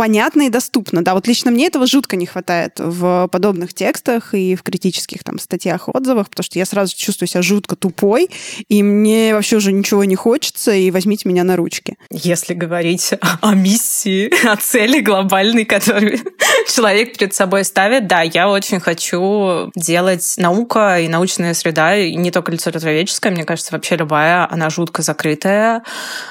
[0.00, 1.04] понятно и доступно.
[1.04, 5.38] Да, вот лично мне этого жутко не хватает в подобных текстах и в критических там
[5.38, 8.30] статьях, отзывах, потому что я сразу чувствую себя жутко тупой,
[8.70, 11.98] и мне вообще уже ничего не хочется, и возьмите меня на ручки.
[12.10, 13.10] Если говорить
[13.42, 16.18] о миссии, о цели глобальной, которую
[16.74, 22.30] человек перед собой ставит, да, я очень хочу делать наука и научная среда, и не
[22.30, 25.82] только литературоведческая, мне кажется, вообще любая, она жутко закрытая,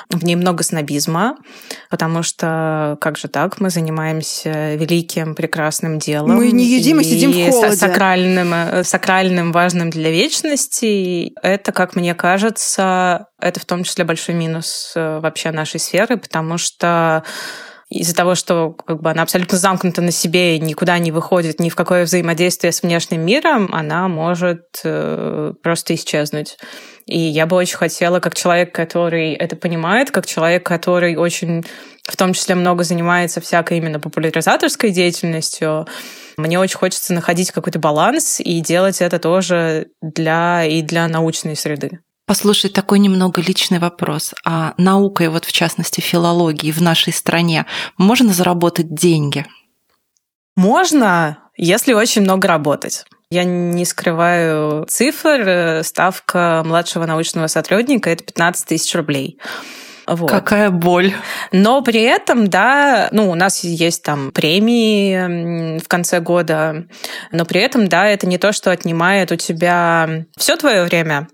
[0.09, 1.37] в ней много снобизма,
[1.91, 6.35] потому что как же так, мы занимаемся великим, прекрасным делом.
[6.35, 7.75] Мы не едим и, сидим в холоде.
[7.75, 11.33] Сакральным, э, сакральным, важным для вечности.
[11.41, 16.57] Это, как мне кажется, это в том числе большой минус э, вообще нашей сферы, потому
[16.57, 17.23] что
[17.89, 21.69] из-за того, что как бы, она абсолютно замкнута на себе и никуда не выходит ни
[21.69, 26.57] в какое взаимодействие с внешним миром, она может э, просто исчезнуть.
[27.07, 31.65] И я бы очень хотела, как человек, который это понимает, как человек, который очень
[32.03, 35.87] в том числе много занимается всякой именно популяризаторской деятельностью,
[36.37, 41.99] мне очень хочется находить какой-то баланс и делать это тоже для и для научной среды.
[42.29, 44.35] Послушай, такой немного личный вопрос.
[44.45, 47.65] А наукой, вот в частности филологии в нашей стране,
[47.97, 49.47] можно заработать деньги?
[50.55, 53.03] Можно, если очень много работать.
[53.31, 55.81] Я не скрываю цифр.
[55.83, 59.39] Ставка младшего научного сотрудника– это 15 тысяч рублей.
[60.05, 60.29] Вот.
[60.29, 61.15] Какая боль.
[61.51, 66.85] Но при этом, да, ну, у нас есть там премии в конце года,
[67.31, 71.27] но при этом, да, это не то, что отнимает у тебя все твое время,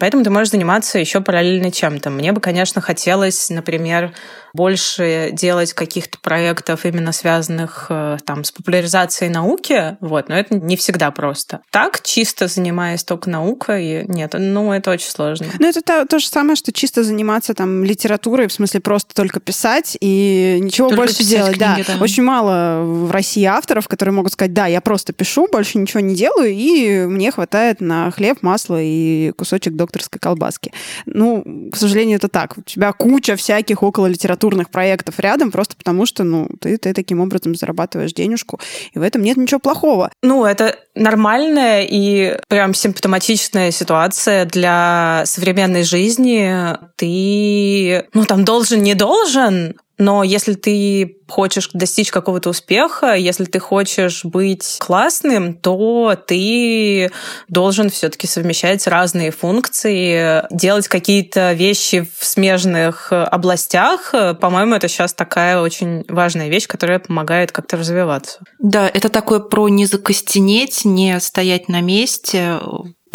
[0.00, 2.08] Поэтому ты можешь заниматься еще параллельно чем-то.
[2.08, 4.14] Мне бы, конечно, хотелось, например,
[4.56, 10.76] больше делать каких-то проектов, именно связанных э, там, с популяризацией науки, вот, но это не
[10.76, 11.60] всегда просто.
[11.70, 15.46] Так, чисто занимаясь только наукой, нет, ну, это очень сложно.
[15.58, 19.38] Ну, это то, то же самое, что чисто заниматься там литературой, в смысле просто только
[19.38, 21.56] писать и ничего только больше делать.
[21.56, 21.94] Книги, да.
[21.94, 26.00] да, очень мало в России авторов, которые могут сказать, да, я просто пишу, больше ничего
[26.00, 30.72] не делаю, и мне хватает на хлеб, масло и кусочек докторской колбаски.
[31.04, 32.56] Ну, к сожалению, это так.
[32.56, 34.06] У тебя куча всяких около
[34.46, 38.60] литературных проектов рядом, просто потому что, ну, ты, ты таким образом зарабатываешь денежку,
[38.92, 40.10] и в этом нет ничего плохого.
[40.22, 46.76] Ну, это нормальная и прям симптоматичная ситуация для современной жизни.
[46.96, 53.58] Ты, ну, там, должен, не должен, но если ты хочешь достичь какого-то успеха, если ты
[53.58, 57.10] хочешь быть классным, то ты
[57.48, 64.12] должен все-таки совмещать разные функции, делать какие-то вещи в смежных областях.
[64.40, 68.40] По-моему, это сейчас такая очень важная вещь, которая помогает как-то развиваться.
[68.58, 72.58] Да, это такое про не закостенеть, не стоять на месте,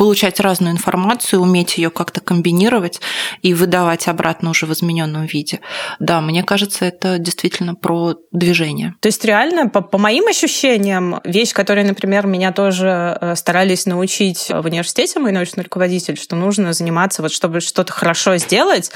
[0.02, 3.00] получать разную информацию, уметь ее как-то комбинировать
[3.44, 5.60] и выдавать обратно уже в измененном виде.
[6.00, 8.96] Да, мне кажется, это действительно про движение.
[9.00, 14.50] То есть реально, по, по моим ощущениям, вещь, которая, например, меня тоже э, старались научить
[14.50, 18.90] в университете, мой научный руководитель, что нужно заниматься, вот чтобы что-то хорошо сделать,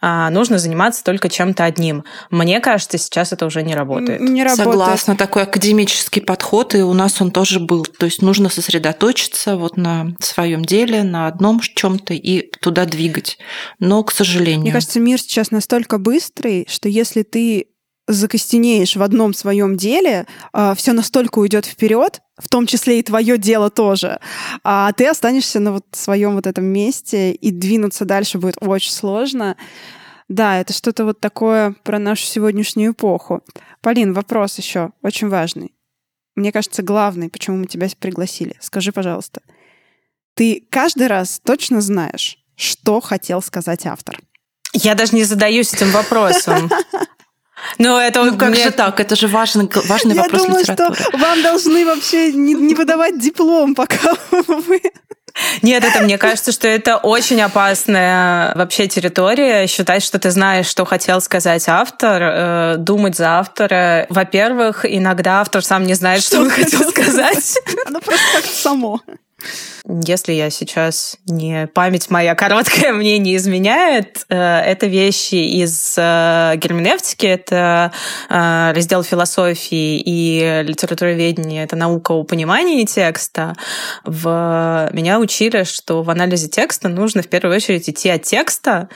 [0.00, 2.02] а, нужно заниматься только чем-то одним.
[2.30, 4.20] Мне кажется, сейчас это уже не работает.
[4.20, 4.68] Не работает.
[4.68, 7.84] Согласна, такой академический подход, и у нас он тоже был.
[7.84, 13.38] То есть нужно сосредоточиться вот на своей своем деле, на одном чем-то и туда двигать.
[13.78, 14.62] Но, к сожалению...
[14.62, 17.66] Мне кажется, мир сейчас настолько быстрый, что если ты
[18.06, 23.36] закостенеешь в одном своем деле, а, все настолько уйдет вперед, в том числе и твое
[23.36, 24.18] дело тоже,
[24.64, 29.56] а ты останешься на вот своем вот этом месте, и двинуться дальше будет очень сложно.
[30.28, 33.42] Да, это что-то вот такое про нашу сегодняшнюю эпоху.
[33.82, 35.74] Полин, вопрос еще очень важный.
[36.34, 38.56] Мне кажется, главный, почему мы тебя пригласили.
[38.60, 39.42] Скажи, пожалуйста,
[40.38, 44.20] ты каждый раз точно знаешь, что хотел сказать автор.
[44.72, 46.70] Я даже не задаюсь этим вопросом.
[47.78, 48.62] Ну, это ну, как мне...
[48.62, 49.00] же так?
[49.00, 50.94] Это же важный, важный Я вопрос думаю, литературы.
[50.94, 54.80] Что вам должны вообще не, не выдавать диплом, пока вы
[55.62, 59.66] нет, это мне кажется, что это очень опасная вообще территория.
[59.66, 64.06] Считать, что ты знаешь, что хотел сказать автор, э, думать за автора.
[64.08, 67.58] Во-первых, иногда автор сам не знает, что, что он хотел сказать.
[67.86, 69.00] Оно просто как-то само.
[69.86, 76.54] Если я сейчас не память моя короткая мне не изменяет, э, это вещи из э,
[76.56, 77.92] герменевтики, это
[78.28, 83.54] э, раздел философии и литературоведения, это наука о понимании текста.
[84.04, 84.90] В...
[84.92, 88.88] Меня учили, что в анализе текста нужно в первую очередь идти от текста,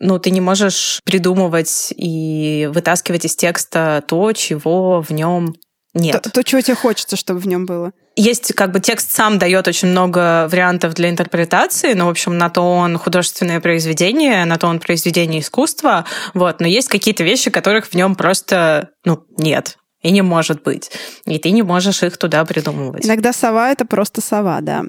[0.00, 5.54] ну, ты не можешь придумывать и вытаскивать из текста то, чего в нем
[5.94, 6.20] нет.
[6.22, 7.92] То, то, чего тебе хочется, чтобы в нем было.
[8.16, 12.48] Есть как бы текст сам дает очень много вариантов для интерпретации, но, в общем, на
[12.48, 17.86] то он художественное произведение, на то он произведение искусства, вот, но есть какие-то вещи, которых
[17.86, 20.90] в нем просто, ну, нет и не может быть.
[21.24, 23.06] И ты не можешь их туда придумывать.
[23.06, 24.84] Иногда сова— это просто сова, да.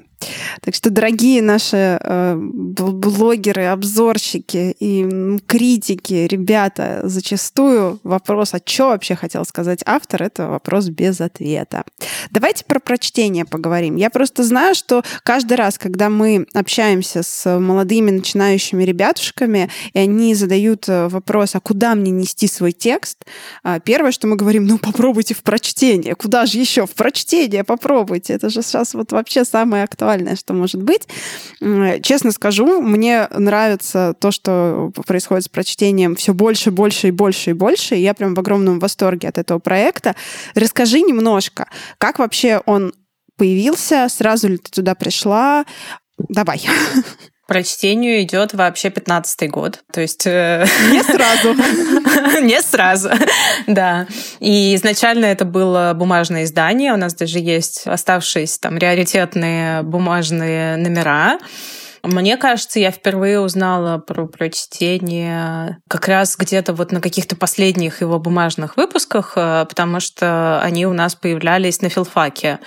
[0.62, 9.14] Так что, дорогие наши э, блогеры, обзорщики и критики, ребята, зачастую вопрос, а что вообще
[9.14, 11.84] хотел сказать автор, это вопрос без ответа.
[12.30, 13.96] Давайте про прочтение поговорим.
[13.96, 20.34] Я просто знаю, что каждый раз, когда мы общаемся с молодыми начинающими ребятушками, и они
[20.34, 23.24] задают э, вопрос, а куда мне нести свой текст,
[23.62, 26.14] а, первое, что мы говорим, ну попробуйте в прочтение.
[26.14, 26.86] Куда же еще?
[26.86, 28.32] В прочтение попробуйте.
[28.32, 31.02] Это же сейчас вот вообще самое актуальное актуальное, что может быть.
[32.02, 37.54] Честно скажу, мне нравится то, что происходит с прочтением все больше, больше и больше и
[37.54, 37.96] больше.
[37.96, 40.14] И я прям в огромном восторге от этого проекта.
[40.54, 42.92] Расскажи немножко, как вообще он
[43.36, 45.64] появился, сразу ли ты туда пришла?
[46.18, 46.62] Давай.
[47.46, 49.80] Прочтению идет вообще 15-й год.
[49.92, 50.26] То есть...
[50.26, 51.54] Э, Не сразу.
[52.42, 53.10] Не сразу,
[53.66, 54.06] да.
[54.40, 56.92] И изначально это было бумажное издание.
[56.92, 61.38] У нас даже есть оставшиеся там раритетные бумажные номера.
[62.06, 68.18] Мне кажется, я впервые узнала про прочтение как раз где-то вот на каких-то последних его
[68.20, 72.60] бумажных выпусках, э, потому что они у нас появлялись на филфаке.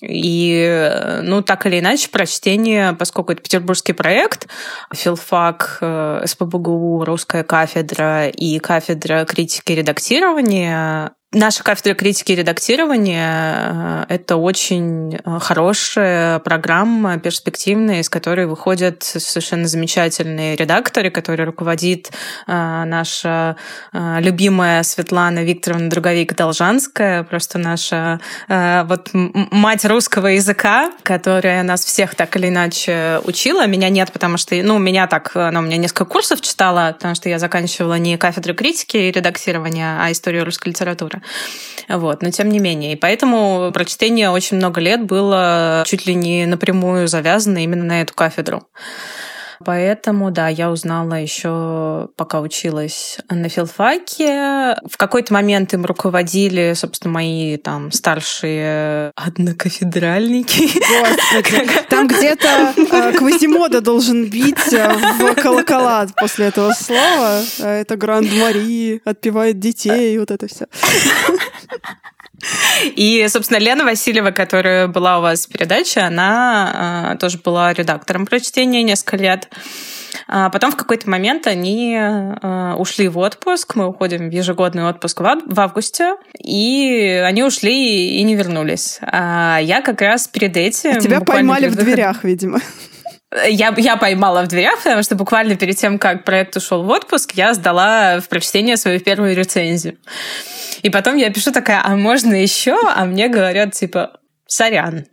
[0.00, 4.46] И, ну, так или иначе, прочтение, поскольку это петербургский проект,
[4.94, 14.06] филфак, э, СПБГУ, русская кафедра и кафедра критики и редактирования Наша кафедра критики и редактирования—
[14.08, 22.10] это очень хорошая программа, перспективная, из которой выходят совершенно замечательные редакторы, которые руководит
[22.46, 23.56] наша
[23.92, 28.18] любимая Светлана Викторовна Друговик-Должанская, просто наша
[28.48, 33.66] вот мать русского языка, которая нас всех так или иначе учила.
[33.66, 37.28] Меня нет, потому что, ну, меня так, ну, у меня несколько курсов читала, потому что
[37.28, 41.20] я заканчивала не кафедру критики и редактирования, а историю русской литературы.
[41.88, 42.92] Вот, но тем не менее.
[42.92, 48.14] И поэтому прочтение очень много лет было чуть ли не напрямую завязано именно на эту
[48.14, 48.66] кафедру.
[49.64, 54.76] Поэтому, да, я узнала еще, пока училась на филфаке.
[54.88, 60.68] В какой-то момент им руководили, собственно, мои там старшие однокафедральники.
[61.88, 67.42] Там где-то э, Квазимода должен бить э, в колокола после этого слова.
[67.60, 70.66] Э, это Гранд Мари, отпевает детей, вот это все.
[72.96, 78.26] И, собственно, Лена Васильева, которая была у вас в передаче, она э, тоже была редактором
[78.26, 79.48] прочтения несколько лет.
[80.28, 83.76] А потом в какой-то момент они э, ушли в отпуск.
[83.76, 86.16] Мы уходим в ежегодный отпуск в, в августе.
[86.42, 88.98] И они ушли и не вернулись.
[89.02, 90.96] А я как раз перед этим...
[90.96, 92.60] А тебя поймали в дверях, видимо.
[93.32, 97.32] Я, я поймала в дверях, потому что буквально перед тем, как проект ушел в отпуск,
[97.32, 99.98] я сдала в прочтение свою первую рецензию.
[100.82, 102.78] И потом я пишу такая, а можно еще?
[102.94, 104.12] А мне говорят, типа,
[104.46, 105.06] сорян.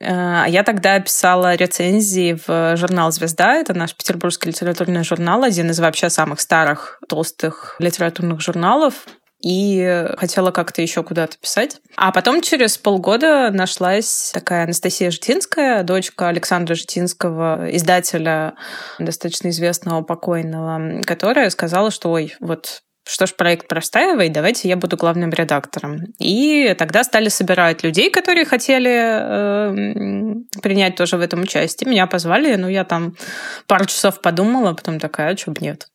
[0.00, 3.54] А я тогда писала рецензии в журнал «Звезда».
[3.54, 9.06] Это наш петербургский литературный журнал, один из вообще самых старых толстых литературных журналов
[9.42, 11.80] и хотела как-то еще куда-то писать.
[11.96, 18.54] А потом через полгода нашлась такая Анастасия Житинская, дочка Александра Житинского, издателя
[18.98, 24.96] достаточно известного покойного, которая сказала, что ой, вот что ж, проект простаивай, давайте я буду
[24.96, 26.04] главным редактором.
[26.20, 31.90] И тогда стали собирать людей, которые хотели э, принять тоже в этом участие.
[31.90, 33.16] Меня позвали, ну, я там
[33.66, 35.88] пару часов подумала, потом такая, а что бы нет.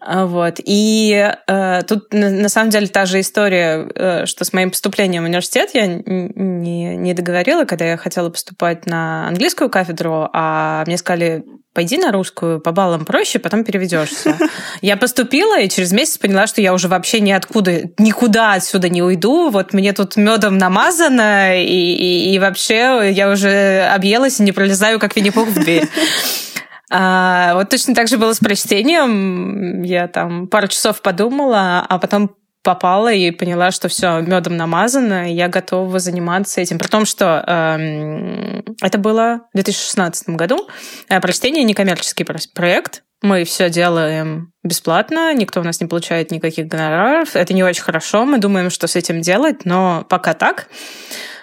[0.00, 0.60] А, вот.
[0.64, 5.26] И э, тут на самом деле та же история, э, что с моим поступлением в
[5.26, 11.44] университет я не, не договорила, когда я хотела поступать на английскую кафедру, а мне сказали,
[11.72, 14.36] пойди на русскую, по баллам проще, потом переведешься.
[14.82, 19.50] Я поступила и через месяц поняла, что я уже вообще ниоткуда, никуда отсюда не уйду.
[19.50, 24.98] Вот мне тут медом намазано, и, и, и вообще я уже объелась и не пролезаю,
[24.98, 25.88] как Винни-Пух в дверь.
[26.90, 29.82] А, вот точно так же было с прочтением.
[29.82, 35.34] Я там пару часов подумала, а потом попала и поняла, что все медом намазано, и
[35.34, 36.78] я готова заниматься этим.
[36.78, 40.68] При том, что э, это было в 2016 году.
[41.08, 43.04] Э, прочтение некоммерческий проект.
[43.22, 47.34] Мы все делаем бесплатно, никто у нас не получает никаких гонораров.
[47.34, 50.68] Это не очень хорошо, мы думаем, что с этим делать, но пока так.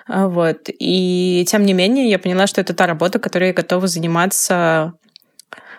[0.07, 0.69] Вот.
[0.69, 4.93] И тем не менее, я поняла, что это та работа, которой я готова заниматься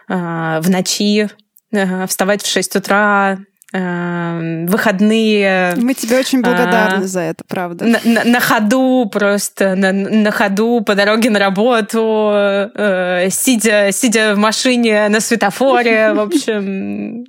[0.09, 1.29] в ночи,
[1.73, 3.39] э, вставать в 6 утра,
[3.73, 5.75] э, выходные.
[5.77, 7.85] Мы тебе очень благодарны а, за это, правда.
[7.85, 14.35] На, на, на ходу просто, на, на ходу по дороге на работу, э, сидя, сидя
[14.35, 17.25] в машине на светофоре, в общем,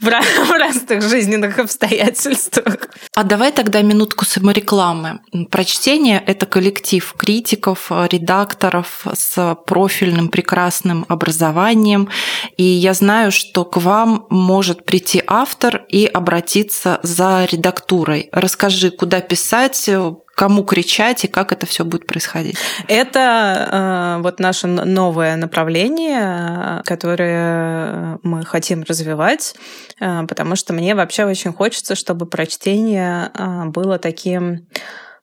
[0.00, 0.04] в,
[0.46, 2.88] в разных жизненных обстоятельствах.
[3.14, 5.20] А давай тогда минутку саморекламы.
[5.50, 12.08] Прочтение— это коллектив критиков, редакторов с профильным прекрасным образованием.
[12.56, 18.28] И я знаю, что к вам может прийти автор и обратиться за редактурой.
[18.32, 19.90] Расскажи, куда писать,
[20.34, 22.56] кому кричать и как это все будет происходить?
[22.88, 29.54] Это э, вот наше новое направление, которое мы хотим развивать,
[30.00, 34.66] э, потому что мне вообще очень хочется, чтобы прочтение э, было таким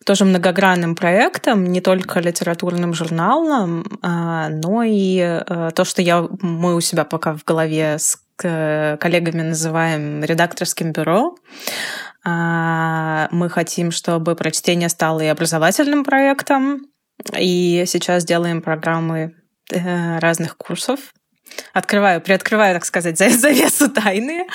[0.05, 5.41] тоже многогранным проектом, не только литературным журналом, но и
[5.75, 11.35] то, что я, мы у себя пока в голове с коллегами называем редакторским бюро.
[12.29, 16.87] А, мы хотим, чтобы прочтение стало и образовательным проектом,
[17.39, 19.35] и сейчас делаем программы
[19.71, 21.13] э, разных курсов.
[21.71, 24.45] Открываю, приоткрываю, так сказать, завесу тайны.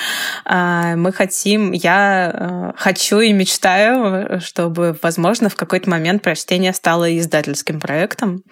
[0.45, 7.17] А, мы хотим, я э, хочу и мечтаю, чтобы, возможно, в какой-то момент прочтение стало
[7.17, 8.43] издательским проектом,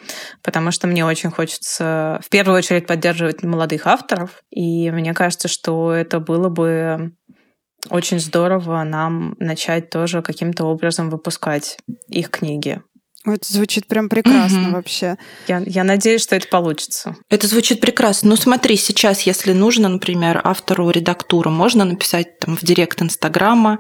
[0.42, 5.94] потому что мне очень хочется в первую очередь поддерживать молодых авторов, и мне кажется, что
[5.94, 7.12] это было бы
[7.90, 11.78] очень здорово нам начать тоже каким-то образом выпускать
[12.08, 12.82] их книги.
[13.24, 14.72] Это звучит прям прекрасно угу.
[14.72, 15.18] вообще.
[15.48, 17.16] Я, я надеюсь, что это получится.
[17.30, 18.32] Это звучит прекрасно.
[18.32, 23.78] Ну смотри, сейчас, если нужно, например, автору редактуру, можно написать там в директ Инстаграма.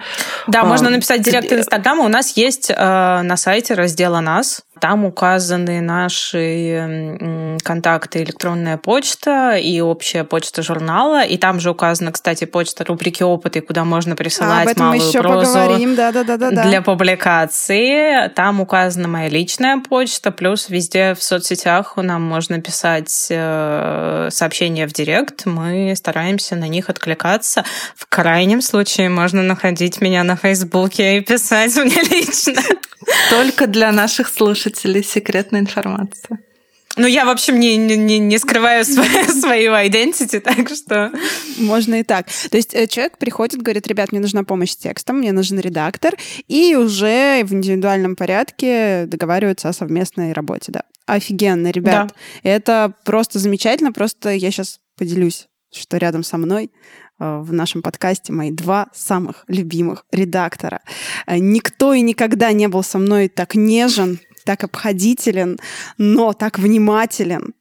[0.47, 2.03] Да, а, можно написать в директ Инстаграма.
[2.03, 9.55] У нас есть э, на сайте раздел «О нас», там указаны наши контакты, электронная почта
[9.55, 11.23] и общая почта журнала.
[11.23, 15.01] И там же указана, кстати, почта рубрики опыты, куда можно присылать а, об этом малую
[15.01, 15.95] мы еще прозу поговорим.
[15.95, 18.27] Да, да, да, да, для публикации.
[18.29, 24.93] Там указана моя личная почта, плюс везде в соцсетях нам можно писать э, сообщения в
[24.93, 25.45] директ.
[25.45, 27.63] Мы стараемся на них откликаться.
[27.95, 32.61] В крайнем случае можно находить меня на Фейсбуке и писать мне лично.
[33.29, 36.39] Только для наших слушателей секретная информация.
[36.97, 41.11] Ну, я, в общем, не, не, не скрываю свою, свою identity, так что...
[41.57, 42.28] Можно и так.
[42.49, 46.15] То есть э, человек приходит, говорит, ребят, мне нужна помощь с текстом, мне нужен редактор,
[46.49, 50.84] и уже в индивидуальном порядке договариваются о совместной работе, да.
[51.05, 52.09] Офигенно, ребят.
[52.09, 52.15] Да.
[52.43, 56.72] Это просто замечательно, просто я сейчас поделюсь, что рядом со мной
[57.22, 60.82] Э, в нашем подкасте мои два самых любимых редактора.
[61.28, 65.59] Э, никто и никогда не был со мной так нежен, так обходителен,
[65.97, 67.53] но так внимателен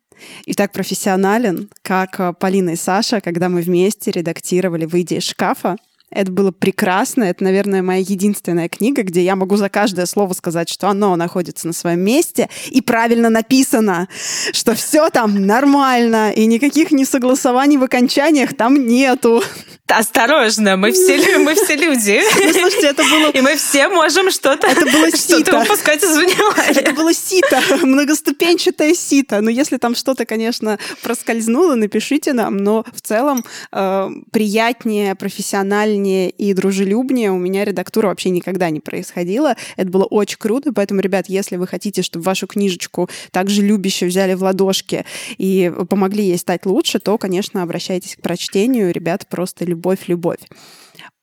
[0.45, 5.77] и так профессионален, как э, Полина и Саша, когда мы вместе редактировали «Выйдя из шкафа»,
[6.11, 7.25] это было прекрасно.
[7.25, 11.69] Это, наверное, моя единственная книга, где я могу за каждое слово сказать, что оно находится
[11.69, 14.09] на своем месте и правильно написано,
[14.53, 19.43] что все там нормально, и никаких несогласований в окончаниях там нету.
[19.91, 22.21] Осторожно, мы все, мы все люди.
[22.41, 23.31] Ну, слушайте, это было...
[23.31, 26.81] И мы все можем что-то это было что-то выпускать из внимания.
[26.81, 29.41] Это было сито, многоступенчатое сито.
[29.41, 32.57] Но если там что-то, конечно, проскользнуло, напишите нам.
[32.57, 39.57] Но в целом э, приятнее, профессиональнее и дружелюбнее у меня редактура вообще никогда не происходила.
[39.77, 40.73] Это было очень круто.
[40.73, 45.05] Поэтому, ребят, если вы хотите, чтобы вашу книжечку также любяще взяли в ладошки
[45.37, 48.93] и помогли ей стать лучше, то, конечно, обращайтесь к прочтению.
[48.93, 50.41] Ребят, просто любят любовь, любовь.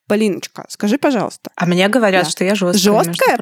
[0.08, 1.52] Полиночка, скажи, пожалуйста.
[1.56, 2.30] А мне говорят, да.
[2.30, 3.04] что я жесткая.
[3.04, 3.40] Жесткая?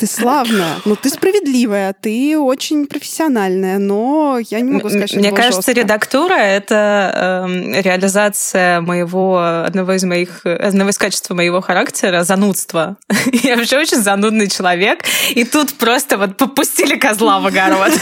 [0.00, 0.76] Ты славная.
[0.86, 5.72] Ну, ты справедливая, ты очень профессиональная, но я не могу сказать, что Мне кажется, жестко.
[5.72, 12.96] редактура— это э, реализация моего, одного из моих, одного из качеств моего характера— занудство.
[13.42, 17.92] Я вообще очень занудный человек, и тут просто вот попустили козла в огород.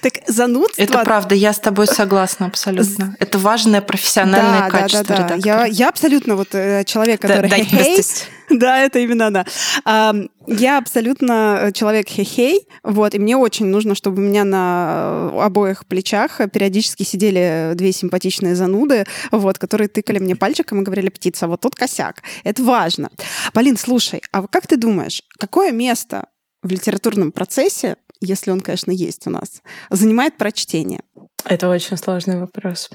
[0.00, 0.80] Так занудство...
[0.80, 3.16] Это правда, я с тобой согласна абсолютно.
[3.18, 5.34] Это важное профессиональное да, качество да, да, да.
[5.34, 7.50] Я, я абсолютно вот э, человек, который...
[7.50, 7.56] Да,
[8.58, 9.44] да, это именно она.
[10.46, 16.40] Я абсолютно человек хей-хей, вот, и мне очень нужно, чтобы у меня на обоих плечах
[16.52, 21.74] периодически сидели две симпатичные зануды, вот, которые тыкали мне пальчиком и говорили, птица, вот тут
[21.74, 22.22] косяк.
[22.44, 23.10] Это важно.
[23.52, 26.26] Полин, слушай, а как ты думаешь, какое место
[26.62, 31.02] в литературном процессе, если он, конечно, есть у нас, занимает прочтение?
[31.44, 32.88] Это очень сложный вопрос.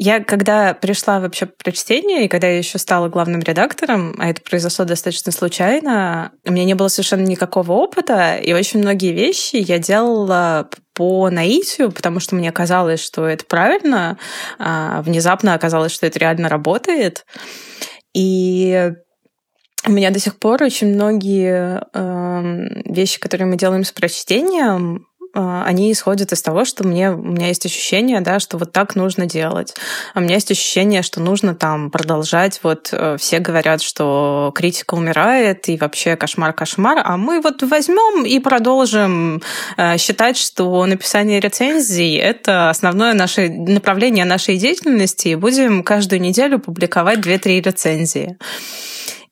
[0.00, 4.40] Я когда пришла вообще в прочтение, и когда я еще стала главным редактором, а это
[4.40, 9.80] произошло достаточно случайно, у меня не было совершенно никакого опыта, и очень многие вещи я
[9.80, 14.18] делала по наитию, потому что мне казалось, что это правильно,
[14.60, 17.26] а внезапно оказалось, что это реально работает.
[18.14, 18.92] И
[19.84, 25.92] у меня до сих пор очень многие э, вещи, которые мы делаем с прочтением, они
[25.92, 29.74] исходят из того, что мне, у меня есть ощущение, да, что вот так нужно делать.
[30.14, 32.60] А у меня есть ощущение, что нужно там продолжать.
[32.62, 38.38] Вот э, все говорят, что критика умирает и вообще кошмар-кошмар, а мы вот возьмем и
[38.38, 39.42] продолжим
[39.76, 46.58] э, считать, что написание рецензий— это основное наше направление нашей деятельности, и будем каждую неделю
[46.58, 48.38] публиковать 2-3 рецензии.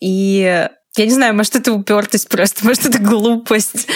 [0.00, 3.88] И я не знаю, может, это упертость просто, может, это глупость.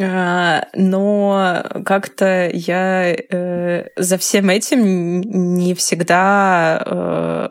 [0.00, 5.20] А, но как-то я э, за всем этим
[5.54, 7.48] не всегда э,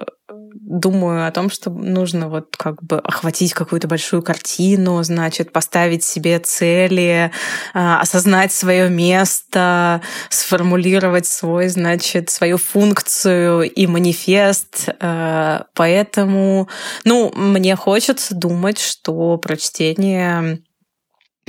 [0.54, 6.40] думаю о том, что нужно вот как бы охватить какую-то большую картину, значит, поставить себе
[6.40, 7.32] цели,
[7.74, 14.90] а, осознать свое место, сформулировать свой, значит, свою функцию и манифест.
[15.00, 16.70] А, поэтому,
[17.04, 20.60] ну, мне хочется думать, что прочтение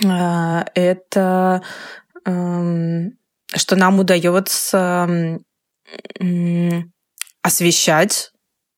[0.05, 1.63] а, это
[3.57, 5.41] что нам удается
[7.43, 8.34] освещать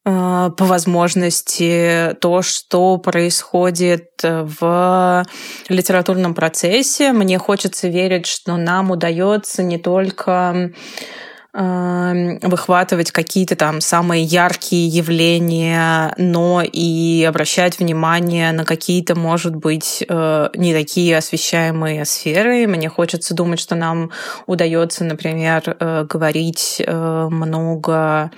[0.07, 5.27] по возможности то, что происходит в
[5.69, 7.13] литературном процессе.
[7.13, 10.71] Мне хочется верить, что нам удается не только
[11.53, 20.05] э, выхватывать какие-то там самые яркие явления, но и обращать внимание на какие-то, может быть,
[20.09, 22.69] э, не такие освещаемые сферы.
[22.69, 24.11] Мне хочется думать, что нам
[24.47, 28.31] удается, например, э, говорить э, много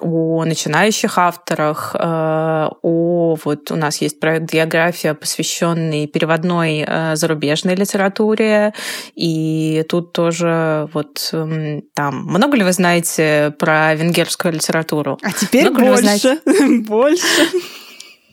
[0.00, 7.74] о начинающих авторах, э, о вот у нас есть проект «География», посвященный переводной э, зарубежной
[7.74, 8.74] литературе,
[9.14, 15.18] и тут тоже вот эм, там много ли вы знаете про венгерскую литературу?
[15.22, 16.40] А теперь много больше,
[16.86, 17.46] больше.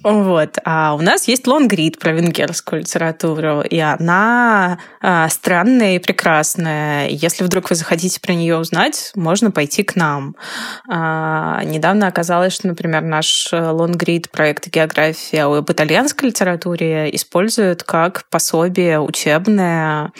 [0.04, 0.58] Вот.
[0.66, 7.08] А у нас есть лонгрид про венгерскую литературу, и она а, странная и прекрасная.
[7.08, 10.36] Если вдруг вы захотите про нее узнать, можно пойти к нам.
[10.90, 19.00] А, недавно оказалось, что, например, наш лонгрид проект «География» об итальянской литературе используют как пособие
[19.00, 20.12] учебное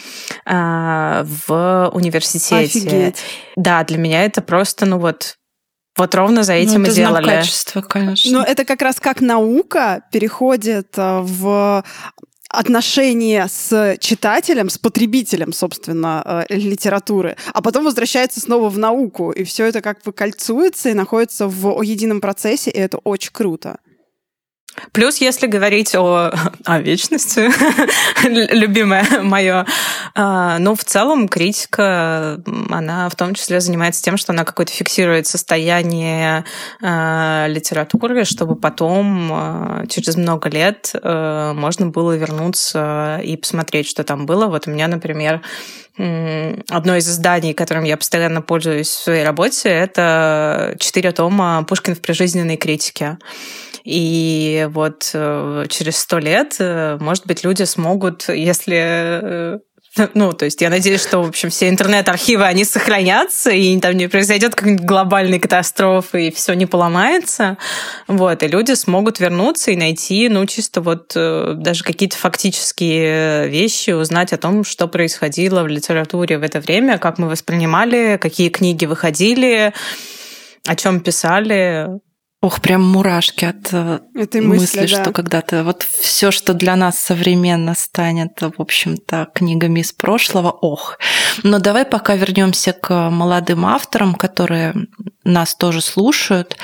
[0.46, 2.78] а, в университете.
[2.78, 3.22] Офигеть.
[3.56, 5.36] Да, для меня это просто, ну вот,
[5.96, 7.24] вот ровно за этим ну, и делали.
[7.24, 8.30] качества, конечно.
[8.30, 11.84] Но это как раз как наука переходит э, в
[12.48, 19.44] отношения с читателем, с потребителем, собственно, э, литературы, а потом возвращается снова в науку, и
[19.44, 23.78] все это как бы кольцуется и находится в едином процессе, и это очень круто.
[24.92, 26.32] Плюс, если говорить о,
[26.64, 27.50] о вечности,
[28.54, 29.66] любимое мое,
[30.14, 35.26] а, ну, в целом критика, она в том числе занимается тем, что она какое-то фиксирует
[35.26, 36.44] состояние
[36.82, 44.26] а, литературы, чтобы потом, а, через много лет, можно было вернуться и посмотреть, что там
[44.26, 44.46] было.
[44.46, 45.40] Вот у меня, например,
[45.96, 52.00] одно из изданий, которым я постоянно пользуюсь в своей работе, это четыре тома Пушкин в
[52.00, 53.18] прижизненной критике.
[53.84, 59.58] И вот э, через сто лет, э, может быть, люди смогут, если э,
[60.14, 64.08] ну, то есть я надеюсь, что, в общем, все интернет-архивы, они сохранятся, и там не
[64.08, 67.58] произойдет какой-нибудь глобальной катастрофы, и все не поломается.
[68.08, 74.32] Вот, и люди смогут вернуться и найти, ну, чисто вот даже какие-то фактические вещи, узнать
[74.32, 79.74] о том, что происходило в литературе в это время, как мы воспринимали, какие книги выходили,
[80.66, 82.00] о чем писали.
[82.44, 85.02] Ох, прям мурашки от э, Этой мысли, мысли да.
[85.02, 90.98] что когда-то вот все, что для нас современно станет, в общем-то, книгами из прошлого, ох.
[91.42, 94.74] Но давай пока вернемся к молодым авторам, которые
[95.24, 96.58] нас тоже слушают.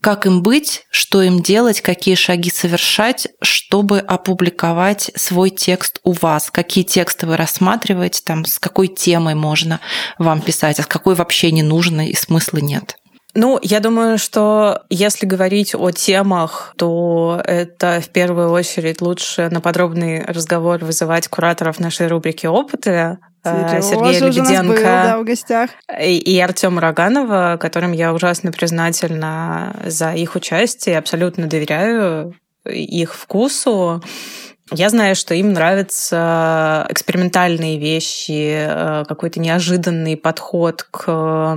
[0.00, 6.52] Как им быть, что им делать, какие шаги совершать, чтобы опубликовать свой текст у вас?
[6.52, 9.80] Какие тексты вы рассматриваете, там, с какой темой можно
[10.18, 12.96] вам писать, а с какой вообще не нужно и смысла нет?
[13.40, 19.60] Ну, я думаю, что если говорить о темах, то это в первую очередь лучше на
[19.60, 25.70] подробный разговор вызывать кураторов нашей рубрики «Опыты», э, Сергея Лебеденко был, да, в гостях.
[26.00, 32.34] и, и Артема Роганова, которым я ужасно признательна за их участие, абсолютно доверяю
[32.64, 34.02] их вкусу.
[34.70, 41.56] Я знаю, что им нравятся экспериментальные вещи, э, какой-то неожиданный подход к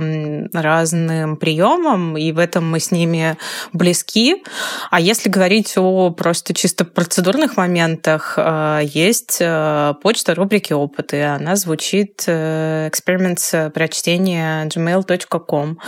[0.54, 3.36] разным приемам, и в этом мы с ними
[3.74, 4.42] близки.
[4.90, 11.22] А если говорить о просто чисто процедурных моментах, э, есть э, почта рубрики «Опыты».
[11.22, 15.78] Она звучит experiments прочтения gmail.com.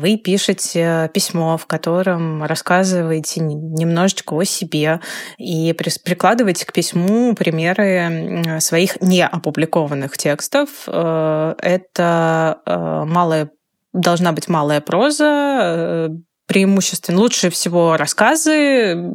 [0.00, 5.00] Вы пишете письмо, в котором рассказываете немножечко о себе
[5.38, 10.68] и прикладываете прикладывать к письму примеры своих неопубликованных текстов.
[10.88, 13.50] Э, это э, малая,
[13.92, 16.08] должна быть малая проза, э,
[16.46, 19.12] преимущественно лучше всего рассказы,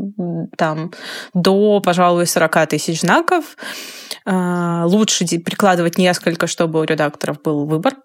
[0.57, 0.93] там,
[1.33, 3.55] до, пожалуй, 40 тысяч знаков.
[4.25, 7.95] Лучше прикладывать несколько, чтобы у редакторов был выбор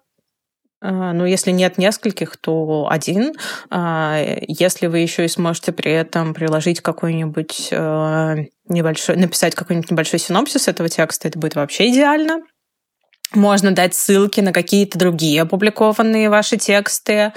[0.81, 3.33] ну, если нет нескольких, то один.
[3.69, 8.35] А, если вы еще и сможете при этом приложить какой-нибудь э,
[8.67, 12.41] небольшой, написать какой-нибудь небольшой синопсис этого текста, это будет вообще идеально.
[13.33, 17.33] Можно дать ссылки на какие-то другие опубликованные ваши тексты.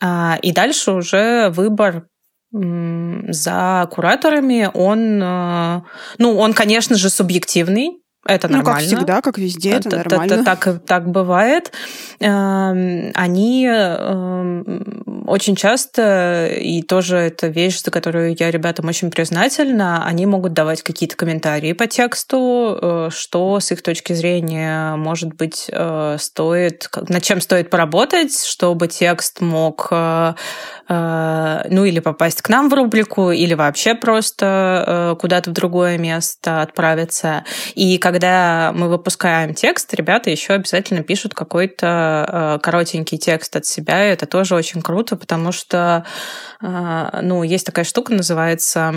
[0.00, 2.06] А, и дальше уже выбор
[2.52, 8.58] за кураторами, он, ну, он, конечно же, субъективный, это нормально.
[8.58, 10.44] Ну, как всегда, как везде, это, это нормально.
[10.44, 11.72] Так, так бывает.
[12.20, 20.04] Эм, они эм, очень часто, и тоже это вещь, за которую я ребятам очень признательна,
[20.06, 25.66] они могут давать какие-то комментарии по тексту, э, что с их точки зрения, может быть,
[25.70, 30.34] э, стоит, над чем стоит поработать, чтобы текст мог э,
[30.88, 37.44] ну или попасть к нам в рубрику, или вообще просто куда-то в другое место отправиться.
[37.74, 44.06] И когда мы выпускаем текст, ребята еще обязательно пишут какой-то коротенький текст от себя.
[44.06, 46.04] И это тоже очень круто, потому что
[46.60, 48.94] ну, есть такая штука, называется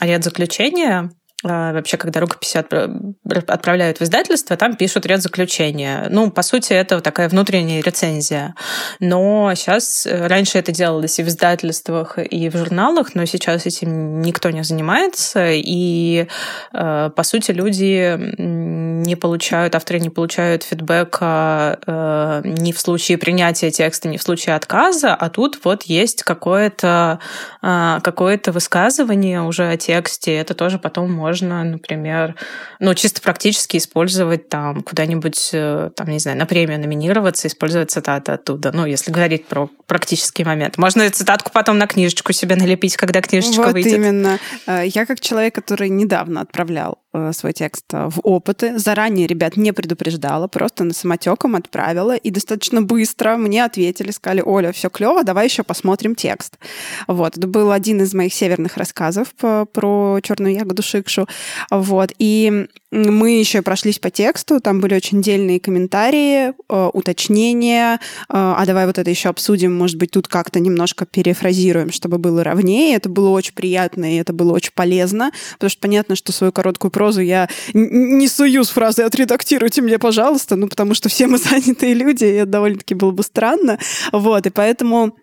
[0.00, 1.10] ряд заключения
[1.42, 6.06] вообще, когда рукописи отправляют в издательство, там пишут ряд заключения.
[6.10, 8.54] Ну, по сути, это такая внутренняя рецензия.
[8.98, 14.20] Но сейчас, э, раньше это делалось и в издательствах, и в журналах, но сейчас этим
[14.20, 16.26] никто не занимается, и,
[16.74, 23.70] э, по сути, люди не получают, авторы не получают фидбэка э, ни в случае принятия
[23.70, 27.18] текста, ни в случае отказа, а тут вот есть какое-то
[27.60, 32.34] какое высказывание уже о тексте, это тоже потом можно можно, например,
[32.80, 38.32] ну, чисто практически использовать там куда-нибудь, э, там, не знаю, на премию номинироваться, использовать цитаты
[38.32, 38.72] оттуда.
[38.74, 40.76] Ну, если говорить про практический момент.
[40.76, 43.92] Можно цитатку потом на книжечку себе налепить, когда книжечка вот выйдет.
[43.92, 44.38] Вот именно.
[44.66, 46.98] Э, я как человек, который недавно отправлял
[47.32, 48.78] свой текст э, в опыты.
[48.78, 52.16] Заранее ребят не предупреждала, просто на самотеком отправила.
[52.16, 56.58] И достаточно быстро мне ответили, сказали, Оля, все клево, давай еще посмотрим текст.
[57.06, 57.36] Вот.
[57.36, 61.26] Это был один из моих северных рассказов про черную ягоду шикшу.
[61.70, 62.12] Вот.
[62.18, 68.00] И мы еще прошлись по тексту, там были очень дельные комментарии, э, уточнения.
[68.28, 72.96] А давай вот это еще обсудим, может быть, тут как-то немножко перефразируем, чтобы было ровнее.
[72.96, 76.90] Это было очень приятно, и это было очень полезно, потому что понятно, что свою короткую
[76.90, 81.94] прозу я не сую с фразой «отредактируйте мне, пожалуйста», ну, потому что все мы занятые
[81.94, 83.78] люди, и это довольно-таки было бы странно.
[84.12, 85.16] Вот, и поэтому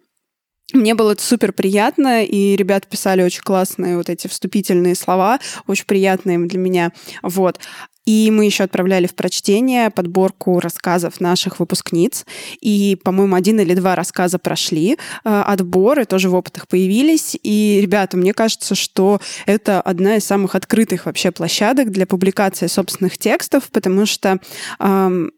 [0.73, 5.85] мне было это супер приятно, и ребята писали очень классные вот эти вступительные слова, очень
[5.85, 6.91] приятные для меня.
[7.21, 7.59] Вот.
[8.07, 12.25] И мы еще отправляли в прочтение подборку рассказов наших выпускниц.
[12.61, 17.37] И, по-моему, один или два рассказа прошли э, отборы, тоже в опытах появились.
[17.43, 23.17] И, ребята, мне кажется, что это одна из самых открытых вообще площадок для публикации собственных
[23.17, 24.39] текстов, потому что
[24.79, 25.31] эм,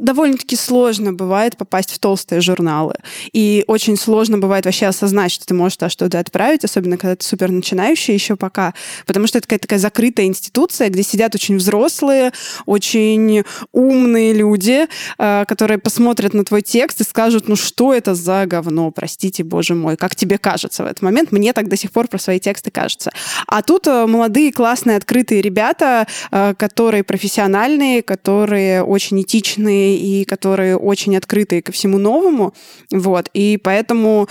[0.00, 2.94] довольно-таки сложно бывает попасть в толстые журналы.
[3.32, 7.24] И очень сложно бывает вообще осознать, что ты можешь туда что-то отправить, особенно когда ты
[7.24, 8.74] супер начинающий еще пока.
[9.06, 12.32] Потому что это какая-то такая закрытая институция, где сидят очень взрослые,
[12.66, 14.86] очень умные люди,
[15.18, 19.74] э, которые посмотрят на твой текст и скажут, ну что это за говно, простите, боже
[19.74, 21.30] мой, как тебе кажется в этот момент?
[21.32, 23.10] Мне так до сих пор про свои тексты кажется.
[23.46, 30.76] А тут э, молодые, классные, открытые ребята, э, которые профессиональные, которые очень этичные, и которые
[30.76, 32.54] очень открыты ко всему новому.
[32.92, 33.28] Вот.
[33.34, 34.28] И поэтому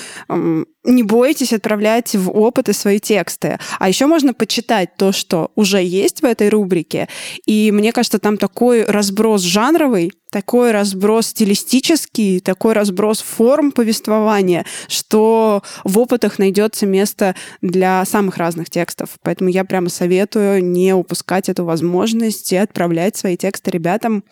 [0.86, 3.60] не бойтесь отправлять в опыты свои тексты.
[3.80, 7.10] А еще можно почитать то, что уже есть в этой рубрике.
[7.45, 15.64] И мне кажется, там такой разброс жанровый, такой разброс стилистический, такой разброс форм повествования, что
[15.84, 19.10] в опытах найдется место для самых разных текстов.
[19.22, 24.24] Поэтому я прямо советую не упускать эту возможность и отправлять свои тексты ребятам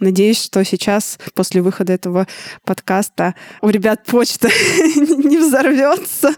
[0.00, 2.26] Надеюсь, что сейчас, после выхода этого
[2.64, 4.48] подкаста, у ребят почта
[4.96, 6.34] не взорвется,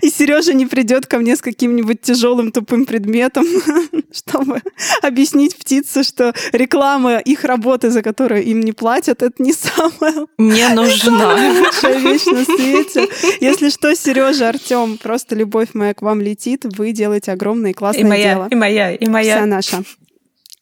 [0.00, 3.44] и Сережа не придет ко мне с каким-нибудь тяжелым тупым предметом,
[4.12, 4.62] чтобы
[5.02, 10.68] объяснить птице, что реклама их работы, за которую им не платят, это не самая не
[10.74, 13.08] нужна лучшая вещь на свете.
[13.40, 18.04] Если что, Сережа, Артем, просто любовь моя к вам летит, вы делаете огромное и классное
[18.04, 18.48] и моя, дело.
[18.50, 19.36] И моя, и моя.
[19.36, 19.82] Вся наша.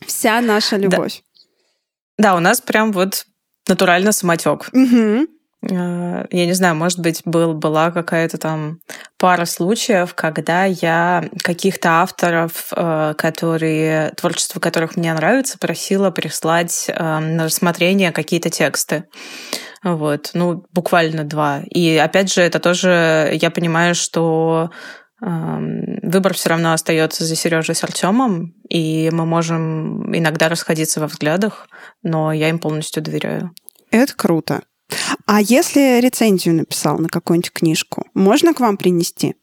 [0.07, 1.23] Вся наша любовь.
[1.23, 1.30] Да,
[2.37, 3.27] у нас прям вот
[3.69, 4.69] натурально самотек.
[4.73, 5.27] Угу.
[5.63, 8.81] Я не знаю, может быть, был, была какая-то там
[9.19, 17.19] пара случаев, когда я каких-то авторов, э, которые, творчество которых мне нравится, просила прислать э,
[17.19, 19.05] на рассмотрение какие-то тексты.
[19.83, 21.61] Вот, ну, буквально два.
[21.69, 24.71] И опять же, это тоже, я понимаю, что
[25.21, 31.69] выбор все равно остается за Сережей с Артемом, и мы можем иногда расходиться во взглядах,
[32.03, 33.51] но я им полностью доверяю.
[33.91, 34.63] Это круто.
[35.27, 39.37] А если рецензию написал на какую-нибудь книжку, можно к вам принести?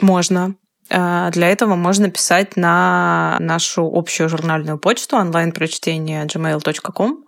[0.00, 0.56] Можно.
[0.90, 7.24] А, для этого можно писать на нашу общую журнальную почту онлайн-прочтение gmail.com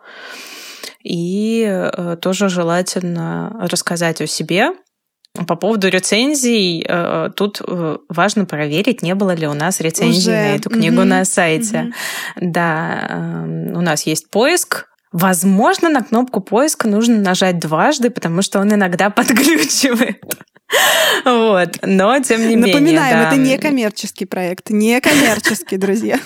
[1.02, 4.70] и э, тоже желательно рассказать о себе,
[5.46, 10.30] по поводу рецензий, э, тут э, важно проверить, не было ли у нас рецензий Уже.
[10.30, 11.04] на эту книгу mm-hmm.
[11.04, 11.76] на сайте.
[11.76, 11.92] Mm-hmm.
[12.40, 18.58] Да, эм, у нас есть поиск, Возможно, на кнопку поиска нужно нажать дважды, потому что
[18.58, 20.20] он иногда подглючивает.
[21.24, 22.74] Вот, но тем не менее.
[22.74, 23.28] Напоминаем, да.
[23.28, 26.18] это не коммерческий проект, не коммерческий, друзья.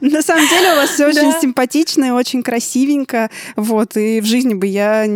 [0.00, 3.30] На самом деле у вас все очень симпатично и очень красивенько.
[3.56, 5.06] Вот, и в жизни бы я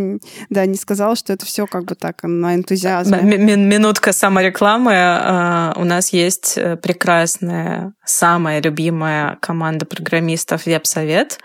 [0.50, 3.20] да, не сказала, что это все как бы так на энтузиазме.
[3.22, 4.92] Минутка саморекламы.
[4.94, 11.38] А, у нас есть э, прекрасная, самая любимая команда программистов Веб-совет.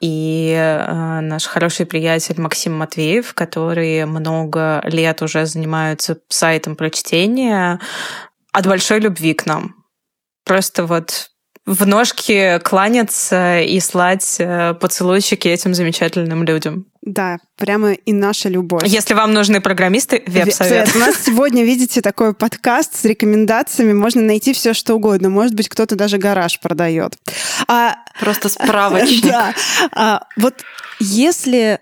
[0.00, 7.78] И э, наш хороший приятель Максим Матвеев, который много лет уже занимается сайтом про чтение,
[8.52, 9.74] от большой любви к нам.
[10.44, 11.30] Просто вот
[11.66, 16.86] в ножки кланяться и слать э, поцелуйчики этим замечательным людям.
[17.00, 18.82] Да, прямо и наша любовь.
[18.86, 20.94] Если вам нужны программисты, веб-совет.
[20.94, 23.92] У нас сегодня, видите, такой подкаст с рекомендациями.
[23.92, 25.30] Можно найти все, что угодно.
[25.30, 27.16] Может быть, кто-то даже гараж продает.
[27.66, 29.24] А, Просто справочник.
[29.34, 29.54] Да.
[29.92, 30.62] А, вот
[31.00, 31.80] если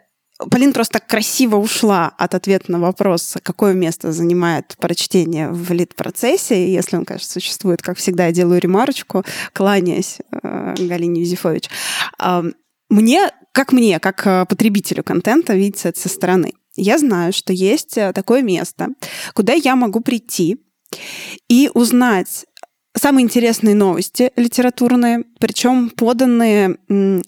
[0.51, 6.73] Полин просто красиво ушла от ответа на вопрос, какое место занимает прочтение в лид-процессе.
[6.73, 11.69] Если он, конечно, существует, как всегда, я делаю ремарочку, кланяясь э, Галине Юзефович.
[12.19, 12.43] Э,
[12.89, 16.53] мне, как мне, как э, потребителю контента, видится это со стороны.
[16.77, 18.89] Я знаю, что есть э, такое место,
[19.35, 20.59] куда я могу прийти
[21.49, 22.47] и узнать
[22.97, 26.77] самые интересные новости литературные, причем поданные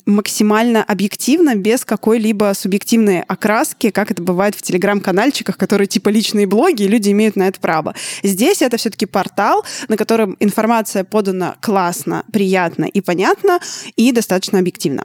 [0.06, 6.82] максимально объективно, без какой-либо субъективной окраски, как это бывает в телеграм-канальчиках, которые типа личные блоги,
[6.82, 7.94] и люди имеют на это право.
[8.22, 13.58] Здесь это все-таки портал, на котором информация подана классно, приятно и понятно,
[13.96, 15.04] и достаточно объективно.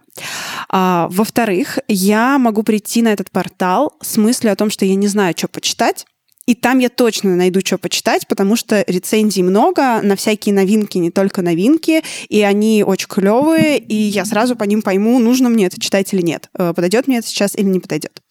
[0.67, 5.07] А, во-вторых, я могу прийти на этот портал с мыслью о том, что я не
[5.07, 6.05] знаю, что почитать,
[6.49, 11.11] и там я точно найду, что почитать, потому что рецензий много на всякие новинки, не
[11.11, 15.79] только новинки, и они очень клевые, и я сразу по ним пойму, нужно мне это
[15.79, 18.23] читать или нет, э, подойдет мне это сейчас или не подойдет.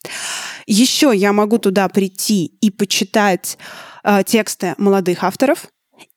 [0.67, 3.57] Еще я могу туда прийти и почитать
[4.03, 5.69] э, тексты молодых авторов,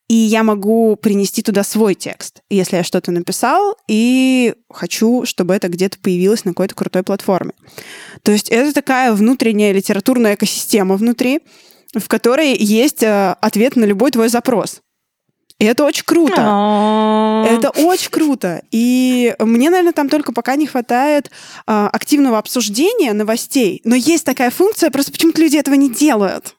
[0.09, 5.69] и я могу принести туда свой текст, если я что-то написал, и хочу, чтобы это
[5.69, 7.53] где-то появилось на какой-то крутой платформе.
[8.25, 11.43] То есть это такая внутренняя литературная экосистема внутри,
[11.95, 14.81] в которой есть э, ответ на любой твой запрос.
[15.59, 16.41] И это очень круто.
[17.49, 18.63] Это очень круто.
[18.73, 21.31] И мне, наверное, там только пока не хватает
[21.67, 23.81] а, активного обсуждения новостей.
[23.85, 26.57] Но есть такая функция, просто почему-то люди этого не делают.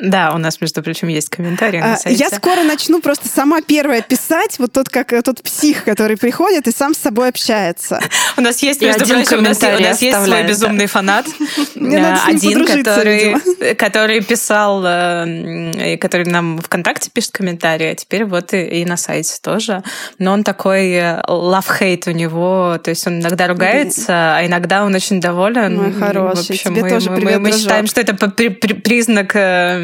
[0.00, 2.18] Да, у нас, между прочим, есть комментарии на сайте.
[2.18, 6.72] Я скоро начну просто сама первая писать, вот тот как тот псих, который приходит и
[6.72, 8.00] сам с собой общается.
[8.36, 11.26] У нас есть, между прочим, у нас, у нас есть свой безумный фанат.
[11.76, 18.96] Один, который, который писал, э, который нам ВКонтакте пишет комментарии, а теперь вот и на
[18.96, 19.84] сайте тоже.
[20.18, 24.94] Но он такой э, love-hate у него, то есть он иногда ругается, а иногда он
[24.94, 25.76] очень доволен.
[25.76, 29.36] Мой хороший, тебе тоже мы, мы считаем, что это признак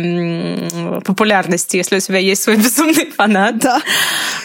[0.03, 3.59] э, популярности, если у тебя есть свой безумный фанат.
[3.59, 3.81] Да.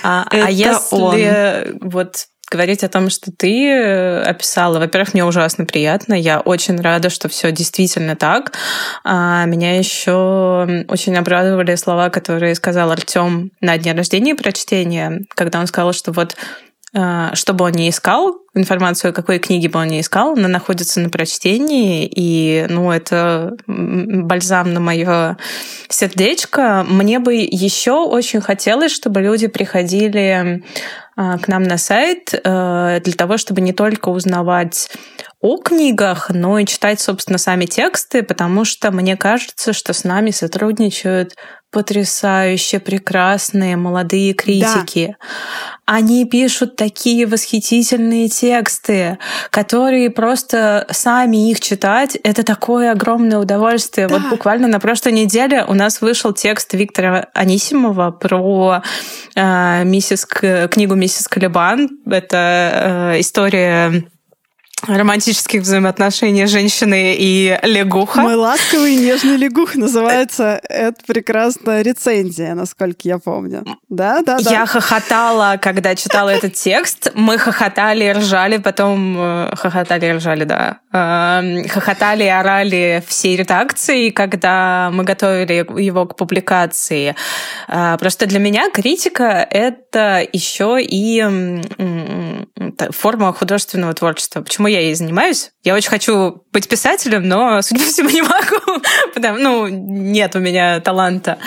[0.03, 1.79] А, а если он.
[1.81, 4.79] вот говорить о том, что ты э, описала.
[4.79, 6.13] Во-первых, мне ужасно приятно.
[6.13, 8.53] Я очень рада, что все действительно так.
[9.03, 15.67] А меня еще очень обрадовали слова, которые сказал Артем на дне рождения прочтения, когда он
[15.67, 16.35] сказал, что вот
[16.95, 20.99] э, что бы он ни искал, информацию, какой книги бы он ни искал, она находится
[21.01, 25.37] на прочтении, и, ну, это бальзам на мое
[25.89, 26.85] сердечко.
[26.87, 30.63] Мне бы еще очень хотелось, чтобы люди приходили
[31.17, 34.89] а, к нам на сайт э, для того, чтобы не только узнавать
[35.41, 40.31] о книгах, но и читать, собственно, сами тексты, потому что мне кажется, что с нами
[40.31, 41.35] сотрудничают
[41.75, 45.17] потрясающе прекрасные молодые критики.
[45.19, 45.97] Да.
[45.97, 49.17] Они пишут такие восхитительные тексты,
[49.49, 54.07] которые просто сами их читать, это такое огромное удовольствие.
[54.07, 54.19] Да.
[54.19, 58.81] Вот буквально на прошлой неделе у нас вышел текст Виктора Анисимова про
[59.35, 61.89] э, миссис, книгу «Миссис Калибан».
[62.05, 64.05] Это э, история
[64.83, 68.21] романтических взаимоотношений женщины и лягуха.
[68.21, 73.65] Мой ласковый и нежный лягух называется «Это прекрасная рецензия», насколько я помню.
[73.89, 74.51] Да, да, да.
[74.51, 77.11] Я хохотала, когда читала этот текст.
[77.15, 79.15] Мы хохотали и ржали, потом...
[79.17, 80.79] Э, хохотали ржали, да.
[80.91, 87.15] Эм, хохотали и орали всей редакции, когда мы готовили его к публикации.
[87.67, 91.23] Э, просто для меня критика— это еще и
[92.91, 94.41] форма художественного творчества.
[94.41, 95.51] Почему я ей занимаюсь?
[95.63, 98.81] Я очень хочу быть писателем, но, судя по всему, не могу,
[99.13, 101.37] потому ну, нет у меня таланта.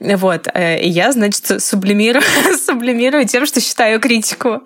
[0.00, 0.48] Вот.
[0.52, 2.22] Э, и я, значит, сублимирую,
[2.66, 4.62] сублимирую тем, что считаю критику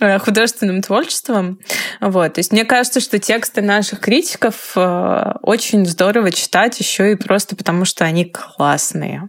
[0.00, 1.60] э, художественным творчеством.
[2.00, 2.34] Вот.
[2.34, 7.56] То есть мне кажется, что тексты наших критиков э, очень здорово читать еще и просто
[7.56, 9.28] потому, что они классные.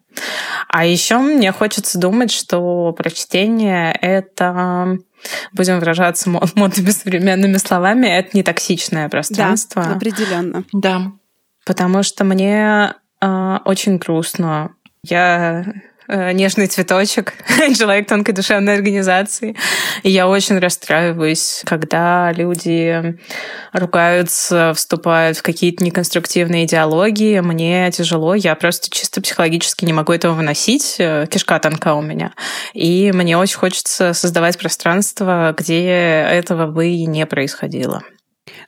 [0.68, 4.98] А еще мне хочется думать, что прочтение— это
[5.54, 9.84] будем выражаться модными современными словами, это не токсичное пространство.
[9.84, 10.64] Да, определенно.
[10.74, 11.12] Да.
[11.66, 14.76] Потому что мне э, очень грустно.
[15.04, 15.66] Я
[16.34, 17.34] нежный цветочек,
[17.78, 19.56] человек тонкой душевной организации.
[20.04, 23.18] И я очень расстраиваюсь, когда люди
[23.74, 27.40] ругаются, вступают в какие-то неконструктивные идеологии.
[27.40, 30.96] Мне тяжело, я просто чисто психологически не могу этого выносить.
[31.00, 32.34] Э, кишка тонка у меня.
[32.74, 38.04] И мне очень хочется создавать пространство, где этого бы и не происходило.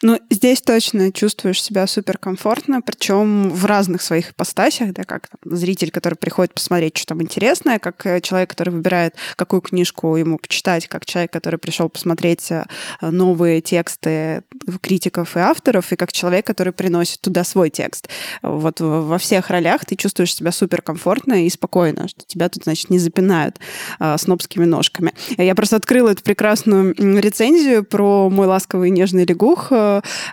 [0.01, 5.91] Ну, здесь точно чувствуешь себя суперкомфортно, причем в разных своих ипостасях, да, как там, зритель,
[5.91, 10.88] который приходит посмотреть, что там интересное, как э, человек, который выбирает, какую книжку ему почитать,
[10.88, 12.65] как человек, который пришел посмотреть э,
[13.01, 14.43] новые тексты
[14.81, 18.09] критиков и авторов, и как человек, который приносит туда свой текст.
[18.41, 22.99] Вот во всех ролях ты чувствуешь себя суперкомфортно и спокойно, что тебя тут, значит, не
[22.99, 23.59] запинают
[23.99, 25.13] а, снобскими ножками.
[25.38, 29.71] Я просто открыла эту прекрасную рецензию про мой ласковый и нежный лягух,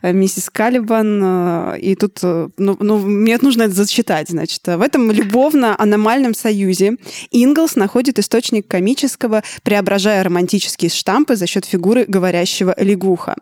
[0.02, 4.62] миссис Калибан, э, и тут, э, ну, ну, мне нужно это зачитать, значит.
[4.66, 6.96] В этом любовно-аномальном союзе
[7.30, 13.36] Инглс находит источник комического, преображая романтические штампы за счет фигуры говорящего лягуха.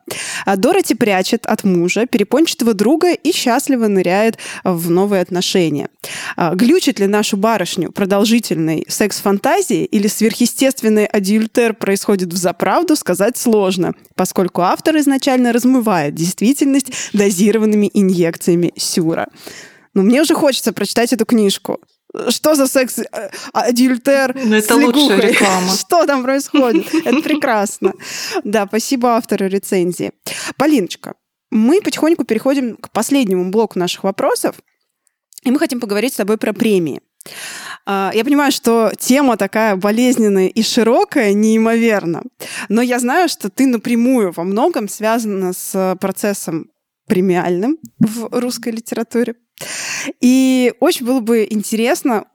[0.45, 5.89] А Дороти прячет от мужа перепончатого друга и счастливо ныряет в новые отношения.
[6.37, 13.95] А глючит ли нашу барышню продолжительной секс-фантазии или сверхъестественный адюльтер происходит в заправду, сказать сложно,
[14.15, 19.29] поскольку автор изначально размывает действительность дозированными инъекциями сюра.
[19.95, 21.81] Но мне уже хочется прочитать эту книжку.
[22.29, 25.75] Что за секс э, адюльтер ну, это с лучшая реклама.
[25.75, 26.87] Что там происходит?
[27.05, 27.93] Это прекрасно.
[28.45, 30.13] Да, спасибо автору рецензии.
[30.57, 31.15] Полиночка,
[31.51, 34.57] мы потихоньку переходим к последнему блоку наших вопросов.
[35.45, 37.01] И мы хотим поговорить с тобой про премии.
[37.91, 42.23] А, я понимаю, что тема такая болезненная и широкая, неимоверно,
[42.69, 46.71] но я знаю, что ты напрямую во многом связана с процессом
[47.07, 49.37] премиальным в русской литературе.
[50.21, 52.27] И очень было бы интересно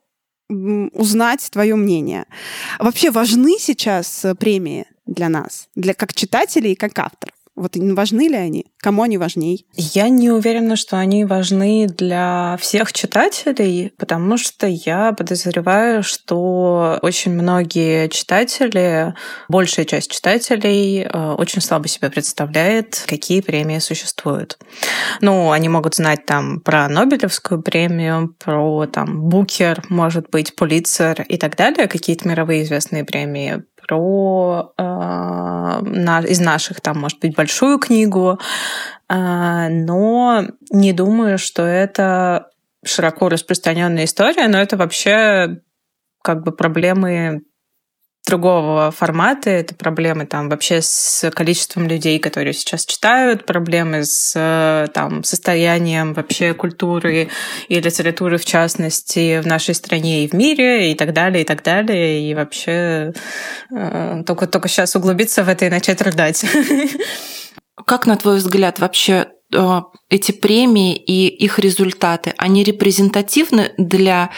[0.50, 2.26] узнать твое мнение.
[2.80, 7.33] Вообще важны сейчас премии для нас, для как читателей и как авторов?
[7.56, 8.66] Вот важны ли они?
[8.80, 9.68] Кому они важней?
[9.76, 17.32] Я не уверена, что они важны для всех читателей, потому что я подозреваю, что очень
[17.34, 19.14] многие читатели,
[19.50, 24.58] большая часть читателей э, очень слабо себе представляет, какие премии существуют.
[25.22, 31.38] Ну, они могут знать там про Нобелевскую премию, про там Букер, может быть, Пулитцер и
[31.38, 37.80] так далее, какие-то мировые известные премии про э, на, из наших, там, может быть, большую
[37.80, 38.40] книгу,
[39.10, 42.50] э, но не думаю, что это
[42.86, 45.62] широко распространенная история, но это вообще
[46.22, 47.44] как бы проблемы
[48.26, 49.50] другого формата.
[49.50, 56.54] Это проблемы там вообще с количеством людей, которые сейчас читают, проблемы с там, состоянием вообще
[56.54, 57.30] культуры
[57.68, 61.64] и литературы в частности в нашей стране и в мире и так далее, и так
[61.64, 62.30] далее.
[62.30, 63.14] И вообще
[63.76, 66.46] э, только, только сейчас углубиться в это и начать рыдать.
[67.86, 69.43] Как, на твой взгляд, вообще Э,
[70.10, 74.30] эти премии и их результаты, они репрезентативны для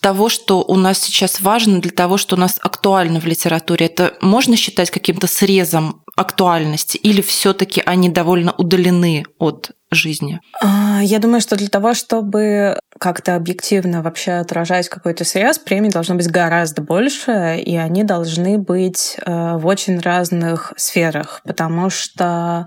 [0.00, 3.86] того, что у нас сейчас важно, для того, что у нас актуально в литературе?
[3.86, 10.40] Это можно считать каким-то срезом актуальности или все-таки они довольно удалены от жизни?
[10.60, 16.14] А, я думаю, что для того, чтобы как-то объективно вообще отражать какой-то срез, премий должно
[16.14, 22.66] быть гораздо больше, и они должны быть э, в очень разных сферах, потому что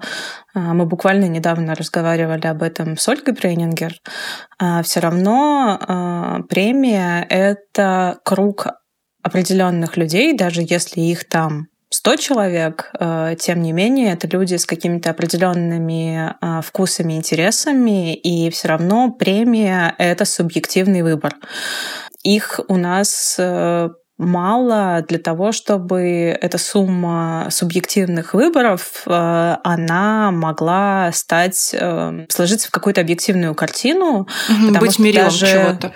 [0.53, 3.93] э, мы буквально недавно разговаривали об этом с Ольгой Брейнингер.
[4.59, 8.67] А Все равно э, премия— это круг
[9.23, 14.65] определенных людей, даже если их там 100 человек, э, тем не менее, это люди с
[14.65, 21.35] какими-то определенными э, вкусами, интересами, и все равно премия— это субъективный выбор.
[22.23, 31.75] Их у нас э, мало для того, чтобы эта сумма субъективных выборов, она могла стать,
[32.27, 34.27] сложиться в какую-то объективную картину.
[34.79, 35.93] Быть мерилом даже, чего-то.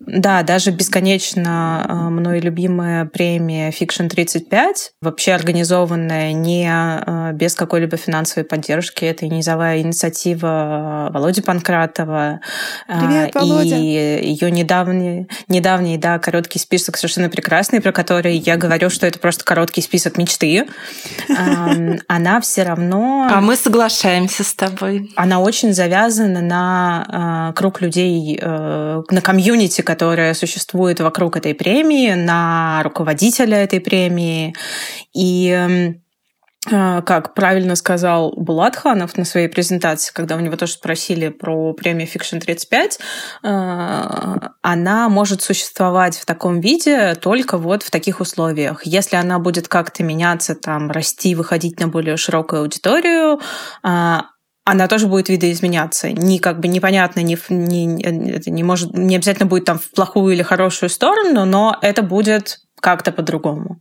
[0.00, 7.98] Да, даже бесконечно а, мной любимая премия Fiction 35, вообще организованная не а, без какой-либо
[7.98, 9.04] финансовой поддержки.
[9.04, 12.40] Это низовая инициатива Володи Панкратова.
[12.88, 13.76] Привет, Володя.
[13.76, 19.18] И ее недавний, недавний, да, короткий список совершенно прекрасный, про который я говорю, что это
[19.18, 20.66] просто короткий список мечты.
[22.08, 23.28] Она все равно...
[23.30, 25.12] А мы соглашаемся с тобой.
[25.14, 32.80] Она очень завязана на круг людей, э, на комьюнити, которая существует вокруг этой премии, на
[32.84, 34.54] руководителя этой премии.
[35.12, 35.96] И
[36.70, 42.06] а, как правильно сказал Булатханов на своей презентации, когда у него тоже спросили про премию
[42.06, 43.00] Fiction 35,
[43.42, 48.86] а, она может существовать в таком виде только вот в таких условиях.
[48.86, 53.40] Если она будет как-то меняться, там, расти, выходить на более широкую аудиторию,
[53.82, 54.26] а,
[54.70, 56.10] она тоже будет видоизменяться.
[56.10, 60.34] Не как бы непонятно, не, не, это не, может, не обязательно будет там в плохую
[60.34, 63.80] или хорошую сторону, но это будет как-то по-другому.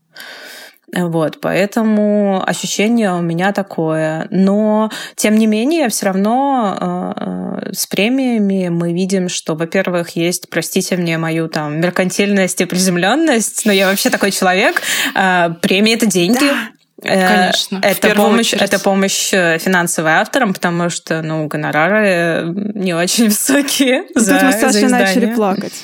[0.92, 4.28] Вот, поэтому ощущение у меня такое.
[4.32, 10.98] Но, тем не менее, все равно э, с премиями мы видим, что, во-первых, есть, простите
[10.98, 14.82] мне мою там меркантильность и приземленность, но я вообще такой человек.
[15.16, 16.40] Э, премии это деньги.
[16.40, 16.79] Да.
[17.02, 17.80] Э, Конечно.
[17.82, 24.04] Это помощь, это помощь э, финансовая авторам, потому что, ну, гонорары не очень высокие.
[24.14, 25.74] Тут за, мы с Сашей начали плакать.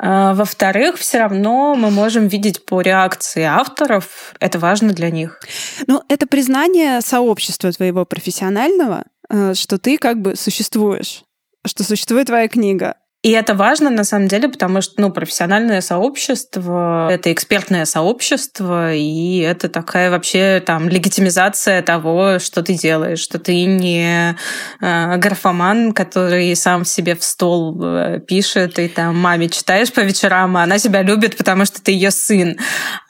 [0.00, 5.40] А, во-вторых, все равно мы можем видеть по реакции авторов, это важно для них.
[5.86, 11.24] Ну, это признание сообщества твоего профессионального, э, что ты как бы существуешь,
[11.66, 12.96] что существует твоя книга.
[13.22, 19.38] И это важно на самом деле, потому что ну, профессиональное сообщество— это экспертное сообщество, и
[19.38, 24.36] это такая вообще там легитимизация того, что ты делаешь, что ты не
[24.80, 30.56] э, графоман, который сам себе в стол э, пишет, и там маме читаешь по вечерам,
[30.56, 32.56] а она тебя любит, потому что ты ее сын.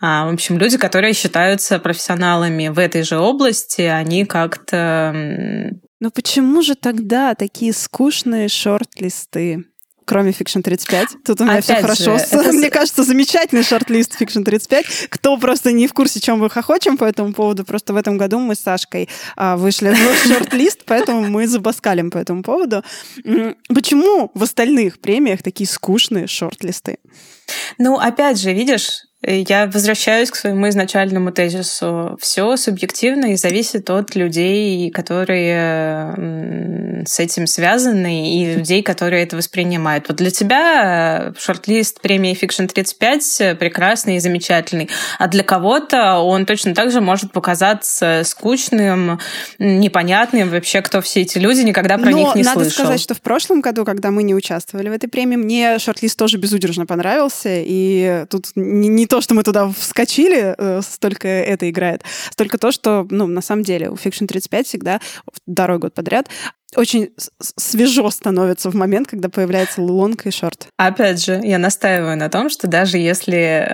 [0.00, 5.14] А, в общем, люди, которые считаются профессионалами в этой же области, они как-то...
[6.00, 9.66] Но почему же тогда такие скучные шорт-листы?
[10.08, 11.08] Кроме Fiction 35.
[11.24, 12.16] Тут у меня все хорошо.
[12.16, 12.52] Же, это...
[12.52, 15.08] Мне кажется, замечательный шорт-лист Fiction 35.
[15.10, 18.38] Кто просто не в курсе, чем мы хохочем по этому поводу, просто в этом году
[18.38, 22.82] мы с Сашкой а, вышли в шорт-лист, поэтому мы забаскалим по этому поводу.
[23.68, 26.98] Почему в остальных премиях такие скучные шорт-листы?
[27.76, 32.16] Ну, опять же, видишь, я возвращаюсь к своему изначальному тезису.
[32.20, 40.08] Все субъективно и зависит от людей, которые с этим связаны, и людей, которые это воспринимают.
[40.08, 44.88] Вот для тебя э, шорт-лист премии Fiction 35 прекрасный и замечательный,
[45.18, 49.18] а для кого-то он точно так же может показаться скучным,
[49.58, 50.50] непонятным.
[50.50, 52.84] Вообще, кто все эти люди, никогда про Но них не надо слышал.
[52.84, 56.38] сказать, что в прошлом году, когда мы не участвовали в этой премии, мне шорт-лист тоже
[56.38, 62.58] безудержно понравился, и тут не то, что мы туда вскочили, э, столько это играет, столько
[62.58, 65.00] то, что, ну, на самом деле, у Fiction 35 всегда
[65.46, 66.28] второй год подряд
[66.76, 67.10] очень
[67.56, 70.68] свежо становится в момент, когда появляется лонг и шорт.
[70.76, 73.66] Опять же, я настаиваю на том, что даже если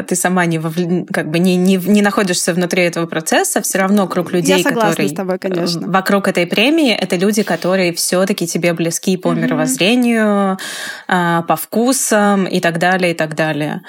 [0.00, 1.06] э, ты сама не, вовле...
[1.12, 5.12] как бы не, не, не находишься внутри этого процесса, все равно круг людей, которые с
[5.12, 5.86] тобой, конечно.
[5.86, 9.40] вокруг этой премии, это люди, которые все-таки тебе близки по mm-hmm.
[9.40, 10.58] мировоззрению,
[11.06, 13.82] э, по вкусам и так далее, и так далее.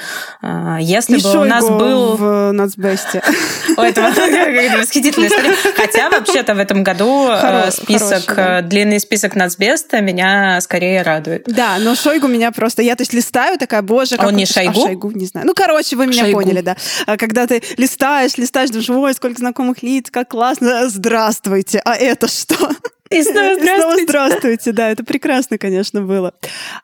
[0.44, 2.16] Э, если и бы у нас был...
[2.16, 3.24] в Нацбесте.
[3.76, 4.02] Это
[4.78, 5.56] восхитительная история.
[5.76, 7.72] Хотя, вообще-то, в этом году э,
[8.62, 11.44] длинный список нацбеста меня скорее радует.
[11.46, 12.82] Да, но Шойгу меня просто...
[12.82, 14.18] Я, то есть, листаю, такая, боже...
[14.18, 14.72] Как он не Шойгу?
[14.72, 15.48] А, Шойгу, не знаю.
[15.48, 16.42] Ну, короче, вы меня Шойгу.
[16.42, 16.76] поняли, да.
[17.06, 20.90] А когда ты листаешь, листаешь, думаешь, ой, сколько знакомых лиц, как классно.
[20.90, 21.82] Здравствуйте.
[21.86, 22.72] А это что?
[23.10, 23.74] И снова здравствуйте.
[23.74, 26.34] И снова здравствуйте, да, это прекрасно, конечно, было.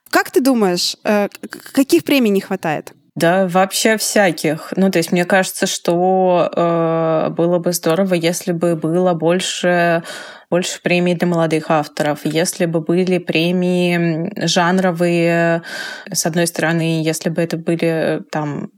[0.09, 1.29] Как ты думаешь, э,
[1.73, 2.93] каких премий не хватает?
[3.15, 4.73] Да, вообще всяких.
[4.75, 10.03] Ну, то есть мне кажется, что э, было бы здорово, если бы было больше
[10.49, 12.25] больше премий для молодых авторов.
[12.25, 15.63] Если бы были премии жанровые,
[16.11, 18.71] с одной стороны, если бы это были там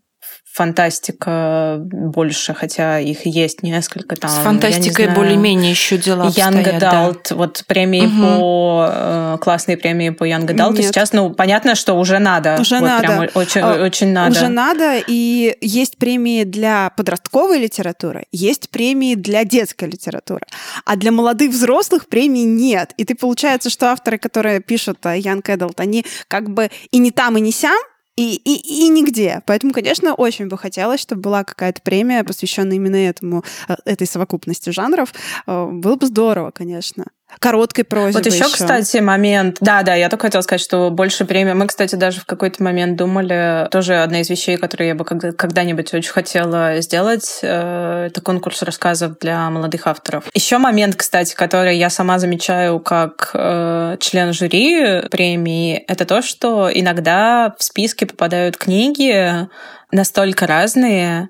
[0.60, 4.30] фантастика больше, хотя их есть несколько там.
[4.30, 7.36] С фантастикой более-менее еще дела Young обстоят, Adult, да.
[7.38, 8.42] вот премии угу.
[8.42, 10.74] по э, классные премии по Young Adult.
[10.74, 10.88] Нет.
[10.88, 12.58] Сейчас, ну, понятно, что уже надо.
[12.60, 13.08] Уже вот надо.
[13.08, 14.32] Прям очень, а, очень надо.
[14.32, 20.46] Уже надо, и есть премии для подростковой литературы, есть премии для детской литературы,
[20.84, 22.94] а для молодых взрослых премий нет.
[22.98, 27.38] И ты получается, что авторы, которые пишут Young Adult, они как бы и не там,
[27.38, 27.80] и не сям,
[28.20, 29.42] и, и, и нигде.
[29.46, 34.72] Поэтому, конечно, очень бы хотелось, чтобы была какая-то премия, посвященная именно этому, э, этой совокупности
[34.72, 35.14] жанров.
[35.48, 37.06] Э, было бы здорово, конечно
[37.40, 38.18] короткой прозе.
[38.18, 39.58] Вот еще, еще, кстати, момент.
[39.62, 41.54] Да, да, я только хотела сказать, что больше премии.
[41.54, 45.94] Мы, кстати, даже в какой-то момент думали, тоже одна из вещей, которые я бы когда-нибудь
[45.94, 50.26] очень хотела сделать, э, это конкурс рассказов для молодых авторов.
[50.34, 56.70] Еще момент, кстати, который я сама замечаю как э, член жюри премии, это то, что
[56.74, 59.48] иногда в списке попадают книги
[59.92, 61.30] настолько разные,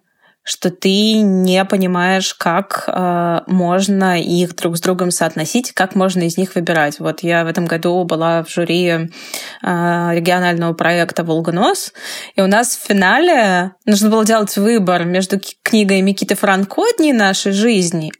[0.49, 6.37] что ты не понимаешь, как э, можно их друг с другом соотносить, как можно из
[6.37, 6.99] них выбирать.
[6.99, 8.99] Вот я в этом году была в жюри э,
[9.61, 11.93] регионального проекта «Волгонос»,
[12.35, 17.51] и у нас в финале нужно было делать выбор между книгой Микиты Франко «Дни нашей
[17.51, 18.11] жизни»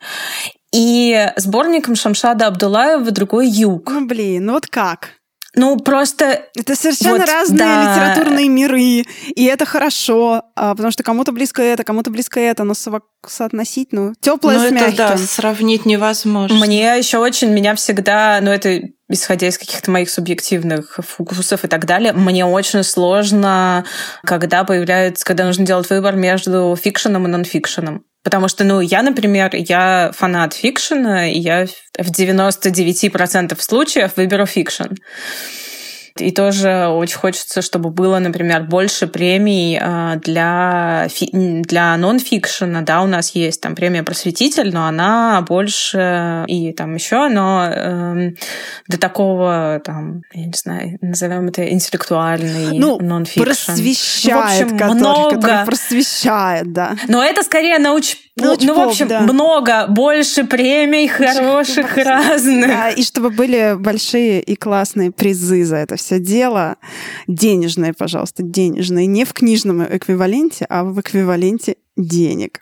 [0.72, 3.90] и сборником Шамшада Абдулаева «Другой юг».
[3.90, 5.19] Ну, блин, ну вот как?
[5.56, 6.46] Ну, просто...
[6.56, 8.14] Это совершенно вот, разные да.
[8.14, 12.76] литературные миры, и это хорошо, а, потому что кому-то близко это, кому-то близко это, но
[12.76, 14.96] со- соотносить, ну, теплое ну, с мягким.
[14.96, 16.56] да, сравнить невозможно.
[16.56, 18.80] Мне еще очень, меня всегда, ну, это
[19.10, 23.86] исходя из каких-то моих субъективных вкусов и так далее, мне очень сложно,
[24.24, 28.06] когда появляется, когда нужно делать выбор между фикшеном и нонфикшеном.
[28.24, 31.68] Потому что, ну, я, например, я фанат фикшена, и я
[31.98, 34.94] в 99% случаев выберу фикшн.
[36.22, 42.82] И тоже очень хочется, чтобы было, например, больше премий а, для, для нон-фикшена.
[42.82, 48.32] Да, у нас есть там премия «Просветитель», но она больше и там еще, но э,
[48.88, 53.44] до такого, там, я не знаю, назовем это интеллектуальный ну, нон-фикшн.
[53.44, 55.36] просвещает, ну, в общем, который, много.
[55.36, 56.96] Который просвещает, да.
[57.08, 59.22] Но это скорее науч ну, ну, в общем, да.
[59.22, 62.68] много, больше премий хороших, разных.
[62.68, 66.78] Да, и чтобы были большие и классные призы за это все дело.
[67.28, 69.06] Денежные, пожалуйста, денежные.
[69.06, 72.62] Не в книжном эквиваленте, а в эквиваленте денег.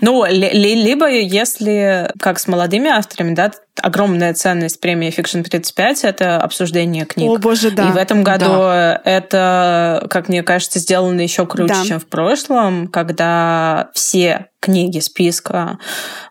[0.00, 7.04] Ну, либо если, как с молодыми авторами, да, огромная ценность премии Fiction 35— это обсуждение
[7.04, 7.30] книг.
[7.30, 7.88] О, боже, да.
[7.88, 9.00] И в этом году да.
[9.04, 11.84] это, как мне кажется, сделано еще круче, да.
[11.84, 15.78] чем в прошлом, когда все книги списка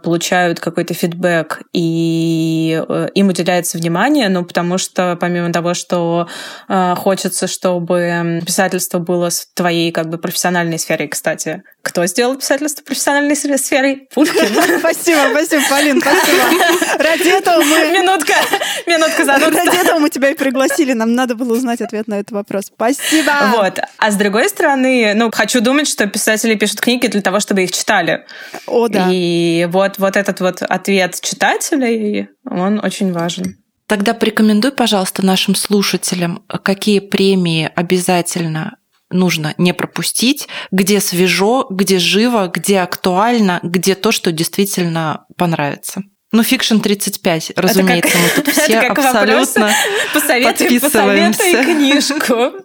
[0.02, 6.28] получают какой-то фидбэк, и э, им уделяется внимание, ну, потому что помимо того, что
[6.68, 12.82] э, хочется, чтобы писательство было в твоей как бы профессиональной сфере, кстати, кто сделал писательство
[12.82, 14.08] профессиональной сферой?
[14.12, 14.48] Пушкин.
[14.80, 16.44] Спасибо, спасибо, Полин, спасибо.
[17.04, 17.92] Ради этого мы...
[17.92, 18.34] Минутка,
[18.88, 19.66] минутка занудства.
[19.66, 20.94] Ради этого мы тебя и пригласили.
[20.94, 22.66] Нам надо было узнать ответ на этот вопрос.
[22.66, 23.32] Спасибо.
[23.56, 23.80] Вот.
[23.98, 27.72] А с другой стороны, ну, хочу думать, что писатели пишут книги для того, чтобы их
[27.72, 28.26] читали.
[28.68, 29.08] О, да.
[29.12, 33.58] И вот, вот этот вот ответ читателей, он очень важен.
[33.88, 38.78] Тогда порекомендуй, пожалуйста, нашим слушателям, какие премии обязательно
[39.10, 46.02] нужно не пропустить, где свежо, где живо, где актуально, где то, что действительно понравится.
[46.34, 49.70] Ну, фикшн 35, разумеется, как, мы тут все абсолютно
[50.14, 51.40] посоветуй, подписываемся.
[51.40, 52.36] Посоветуй книжку.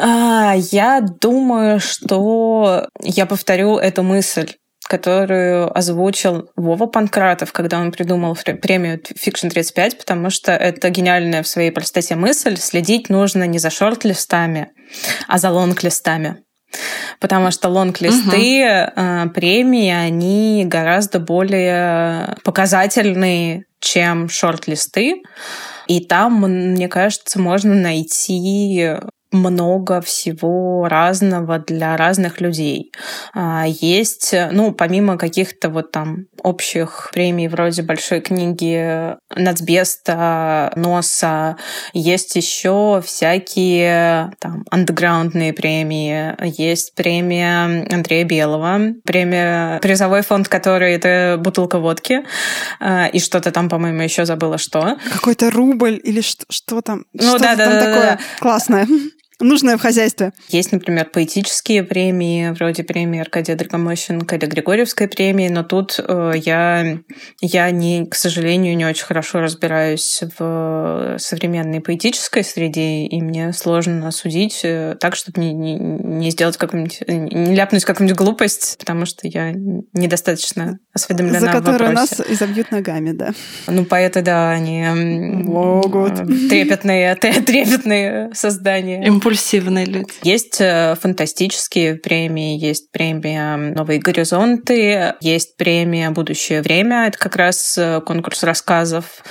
[0.00, 4.52] А, я думаю, что я повторю эту мысль
[4.88, 11.48] которую озвучил Вова Панкратов, когда он придумал премию Fiction 35, потому что это гениальная в
[11.48, 12.56] своей простоте мысль.
[12.56, 14.70] Следить нужно не за шорт-листами,
[15.26, 16.38] а за лонг-листами.
[17.20, 19.30] Потому что лонг-листы угу.
[19.30, 25.22] премии, они гораздо более показательные, чем шорт-листы.
[25.86, 28.96] И там, мне кажется, можно найти
[29.30, 32.92] много всего разного для разных людей.
[33.34, 41.56] А, есть, ну, помимо каких-то вот там общих премий вроде большой книги Нацбеста, Носа,
[41.92, 51.36] есть еще всякие там андеграундные премии, есть премия Андрея Белого, премия призовой фонд, который это
[51.38, 52.24] бутылка водки,
[52.80, 54.96] а, и что-то там, по-моему, еще забыла, что.
[55.12, 57.04] Какой-то рубль или что, что там?
[57.12, 58.18] Ну что да, да, там да, такое да.
[58.40, 58.86] классное
[59.40, 60.32] нужное в хозяйстве.
[60.48, 66.98] Есть, например, поэтические премии, вроде премии Аркадия Драгомощенко или Григорьевской премии, но тут э, я,
[67.40, 74.10] я не, к сожалению, не очень хорошо разбираюсь в современной поэтической среде, и мне сложно
[74.10, 79.28] судить э, так, чтобы не, не, не сделать какую-нибудь, не ляпнуть какую-нибудь глупость, потому что
[79.28, 83.32] я недостаточно осведомлена За которую в нас изобьют ногами, да.
[83.66, 86.16] Ну, поэты, да, они Могут.
[86.48, 89.04] Трепетные, трепетные создания.
[89.28, 90.10] Импульсивные люди.
[90.22, 97.76] Есть э, фантастические премии, есть премия «Новые горизонты», есть премия «Будущее время», это как раз
[97.76, 99.22] э, конкурс рассказов.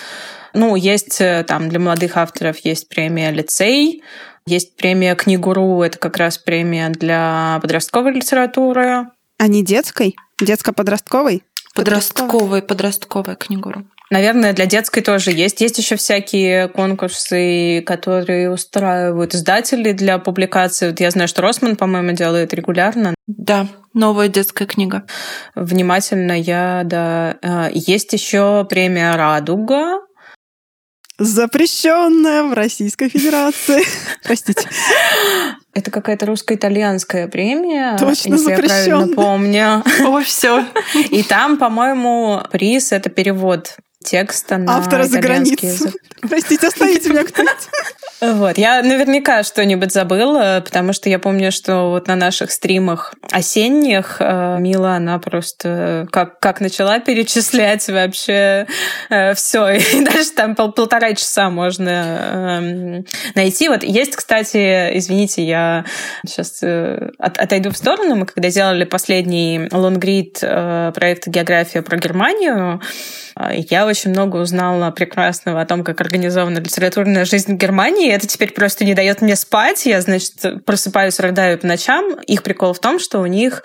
[0.53, 4.03] Ну, есть там для молодых авторов есть премия «Лицей»,
[4.45, 9.07] есть премия «Книгуру», это как раз премия для подростковой литературы.
[9.39, 10.15] А не детской?
[10.39, 11.41] Детско-подростковой?
[11.73, 13.87] Подростковая, подростковая книгуру.
[14.09, 15.59] Наверное, для детской тоже есть.
[15.59, 20.89] Есть еще всякие конкурсы, которые устраивают издатели для публикации.
[20.89, 23.13] Вот я знаю, что Росман, по-моему, делает регулярно.
[23.27, 25.05] Да, новая детская книга.
[25.55, 27.37] Внимательно я, да.
[27.41, 29.99] А, есть еще премия «Радуга»,
[31.19, 33.83] запрещенная в Российской Федерации.
[34.23, 34.69] Простите.
[35.73, 39.83] Это какая-то русско-итальянская премия, Точно если я правильно помню.
[40.05, 40.65] О, все.
[41.11, 43.77] И там, по-моему, приз это перевод
[44.07, 45.91] текста на Автора за границу.
[46.21, 47.67] Простите, оставите меня кто-нибудь.
[48.19, 54.17] Вот, я наверняка что-нибудь забыла, потому что я помню, что вот на наших стримах осенних
[54.19, 58.65] э, Мила, она просто как, как начала перечислять вообще
[59.11, 63.03] э, все, и даже там пол, полтора часа можно э,
[63.35, 63.69] найти.
[63.69, 65.85] Вот есть, кстати, извините, я
[66.25, 72.81] сейчас э, от, отойду в сторону, мы когда делали последний лонгрид проекта «География про Германию»,
[73.69, 78.53] я очень много узнала прекрасного о том, как организована литературная жизнь Германии, и это теперь
[78.53, 79.85] просто не дает мне спать.
[79.85, 80.33] Я, значит,
[80.65, 82.19] просыпаюсь, рыдаю по ночам.
[82.21, 83.63] Их прикол в том, что у них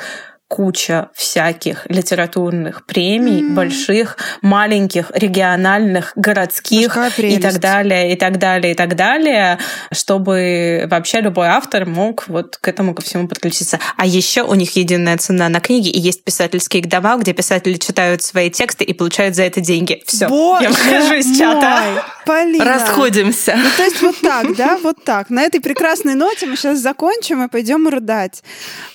[0.52, 3.54] куча всяких литературных премий, mm-hmm.
[3.54, 9.58] больших, маленьких, региональных, городских и так далее, и так далее, и так далее,
[9.92, 13.78] чтобы вообще любой автор мог вот к этому ко всему подключиться.
[13.96, 18.20] А еще у них единая цена на книги, и есть писательские дома, где писатели читают
[18.22, 20.02] свои тексты и получают за это деньги.
[20.06, 22.04] Все, Боже я выхожу из чата.
[22.26, 22.64] Полина.
[22.64, 23.54] Расходимся.
[23.56, 25.30] Ну, то есть вот так, да, вот так.
[25.30, 28.42] На этой прекрасной ноте мы сейчас закончим и пойдем рыдать.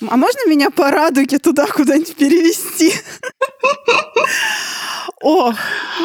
[0.08, 2.92] А можно меня по радуге туда куда-нибудь перевести?
[5.22, 5.52] О,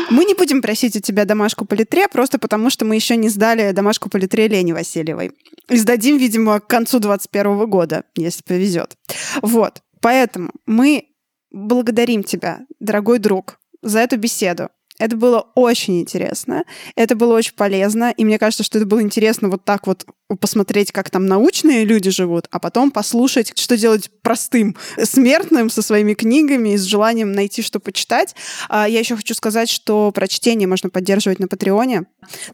[0.10, 3.30] мы не будем просить у тебя домашку по литре, просто потому что мы еще не
[3.30, 5.32] сдали домашку по литре Лене Васильевой.
[5.70, 8.96] И сдадим, видимо, к концу 2021 года, если повезет.
[9.42, 11.10] Вот, поэтому мы
[11.52, 14.70] благодарим тебя, дорогой друг, за эту беседу.
[14.98, 16.64] Это было очень интересно,
[16.96, 20.92] это было очень полезно, и мне кажется, что это было интересно вот так вот посмотреть,
[20.92, 26.70] как там научные люди живут, а потом послушать, что делать простым смертным со своими книгами
[26.70, 28.36] и с желанием найти, что почитать.
[28.70, 32.04] А, я еще хочу сказать, что прочтение можно поддерживать на Патреоне.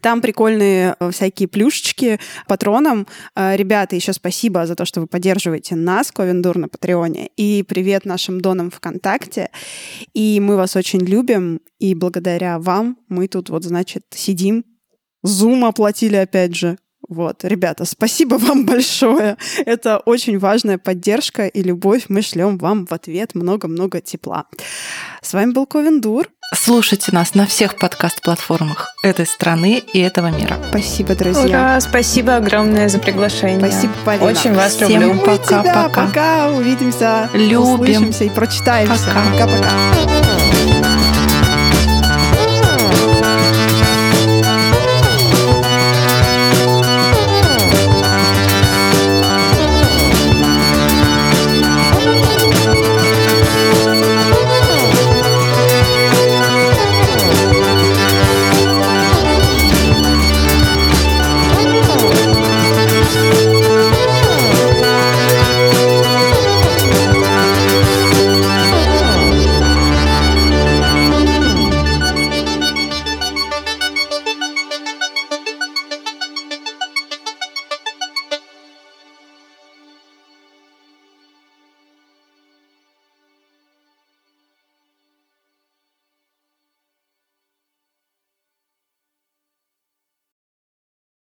[0.00, 3.06] Там прикольные э, всякие плюшечки патронам.
[3.34, 7.30] А, ребята, еще спасибо за то, что вы поддерживаете нас, Ковендур, на Патреоне.
[7.36, 9.50] И привет нашим донам ВКонтакте.
[10.14, 11.60] И мы вас очень любим.
[11.78, 14.64] И благодаря вам мы тут вот, значит, сидим.
[15.22, 16.78] Зум оплатили опять же.
[17.10, 19.36] Вот, ребята, спасибо вам большое.
[19.66, 22.04] Это очень важная поддержка и любовь.
[22.08, 24.44] Мы шлем вам в ответ много-много тепла.
[25.20, 26.28] С вами был Ковендур.
[26.54, 30.56] Слушайте нас на всех подкаст-платформах этой страны и этого мира.
[30.70, 31.44] Спасибо, друзья.
[31.44, 33.58] Ура, спасибо огромное за приглашение.
[33.58, 34.26] Спасибо, Полина.
[34.26, 35.20] Очень вас Всем люблю.
[35.20, 35.88] пока, тебя.
[35.92, 36.50] пока.
[36.50, 37.60] Увидимся, Любим.
[37.62, 39.04] услышимся и прочитаемся.
[39.08, 39.46] Пока.
[39.46, 40.59] Пока-пока.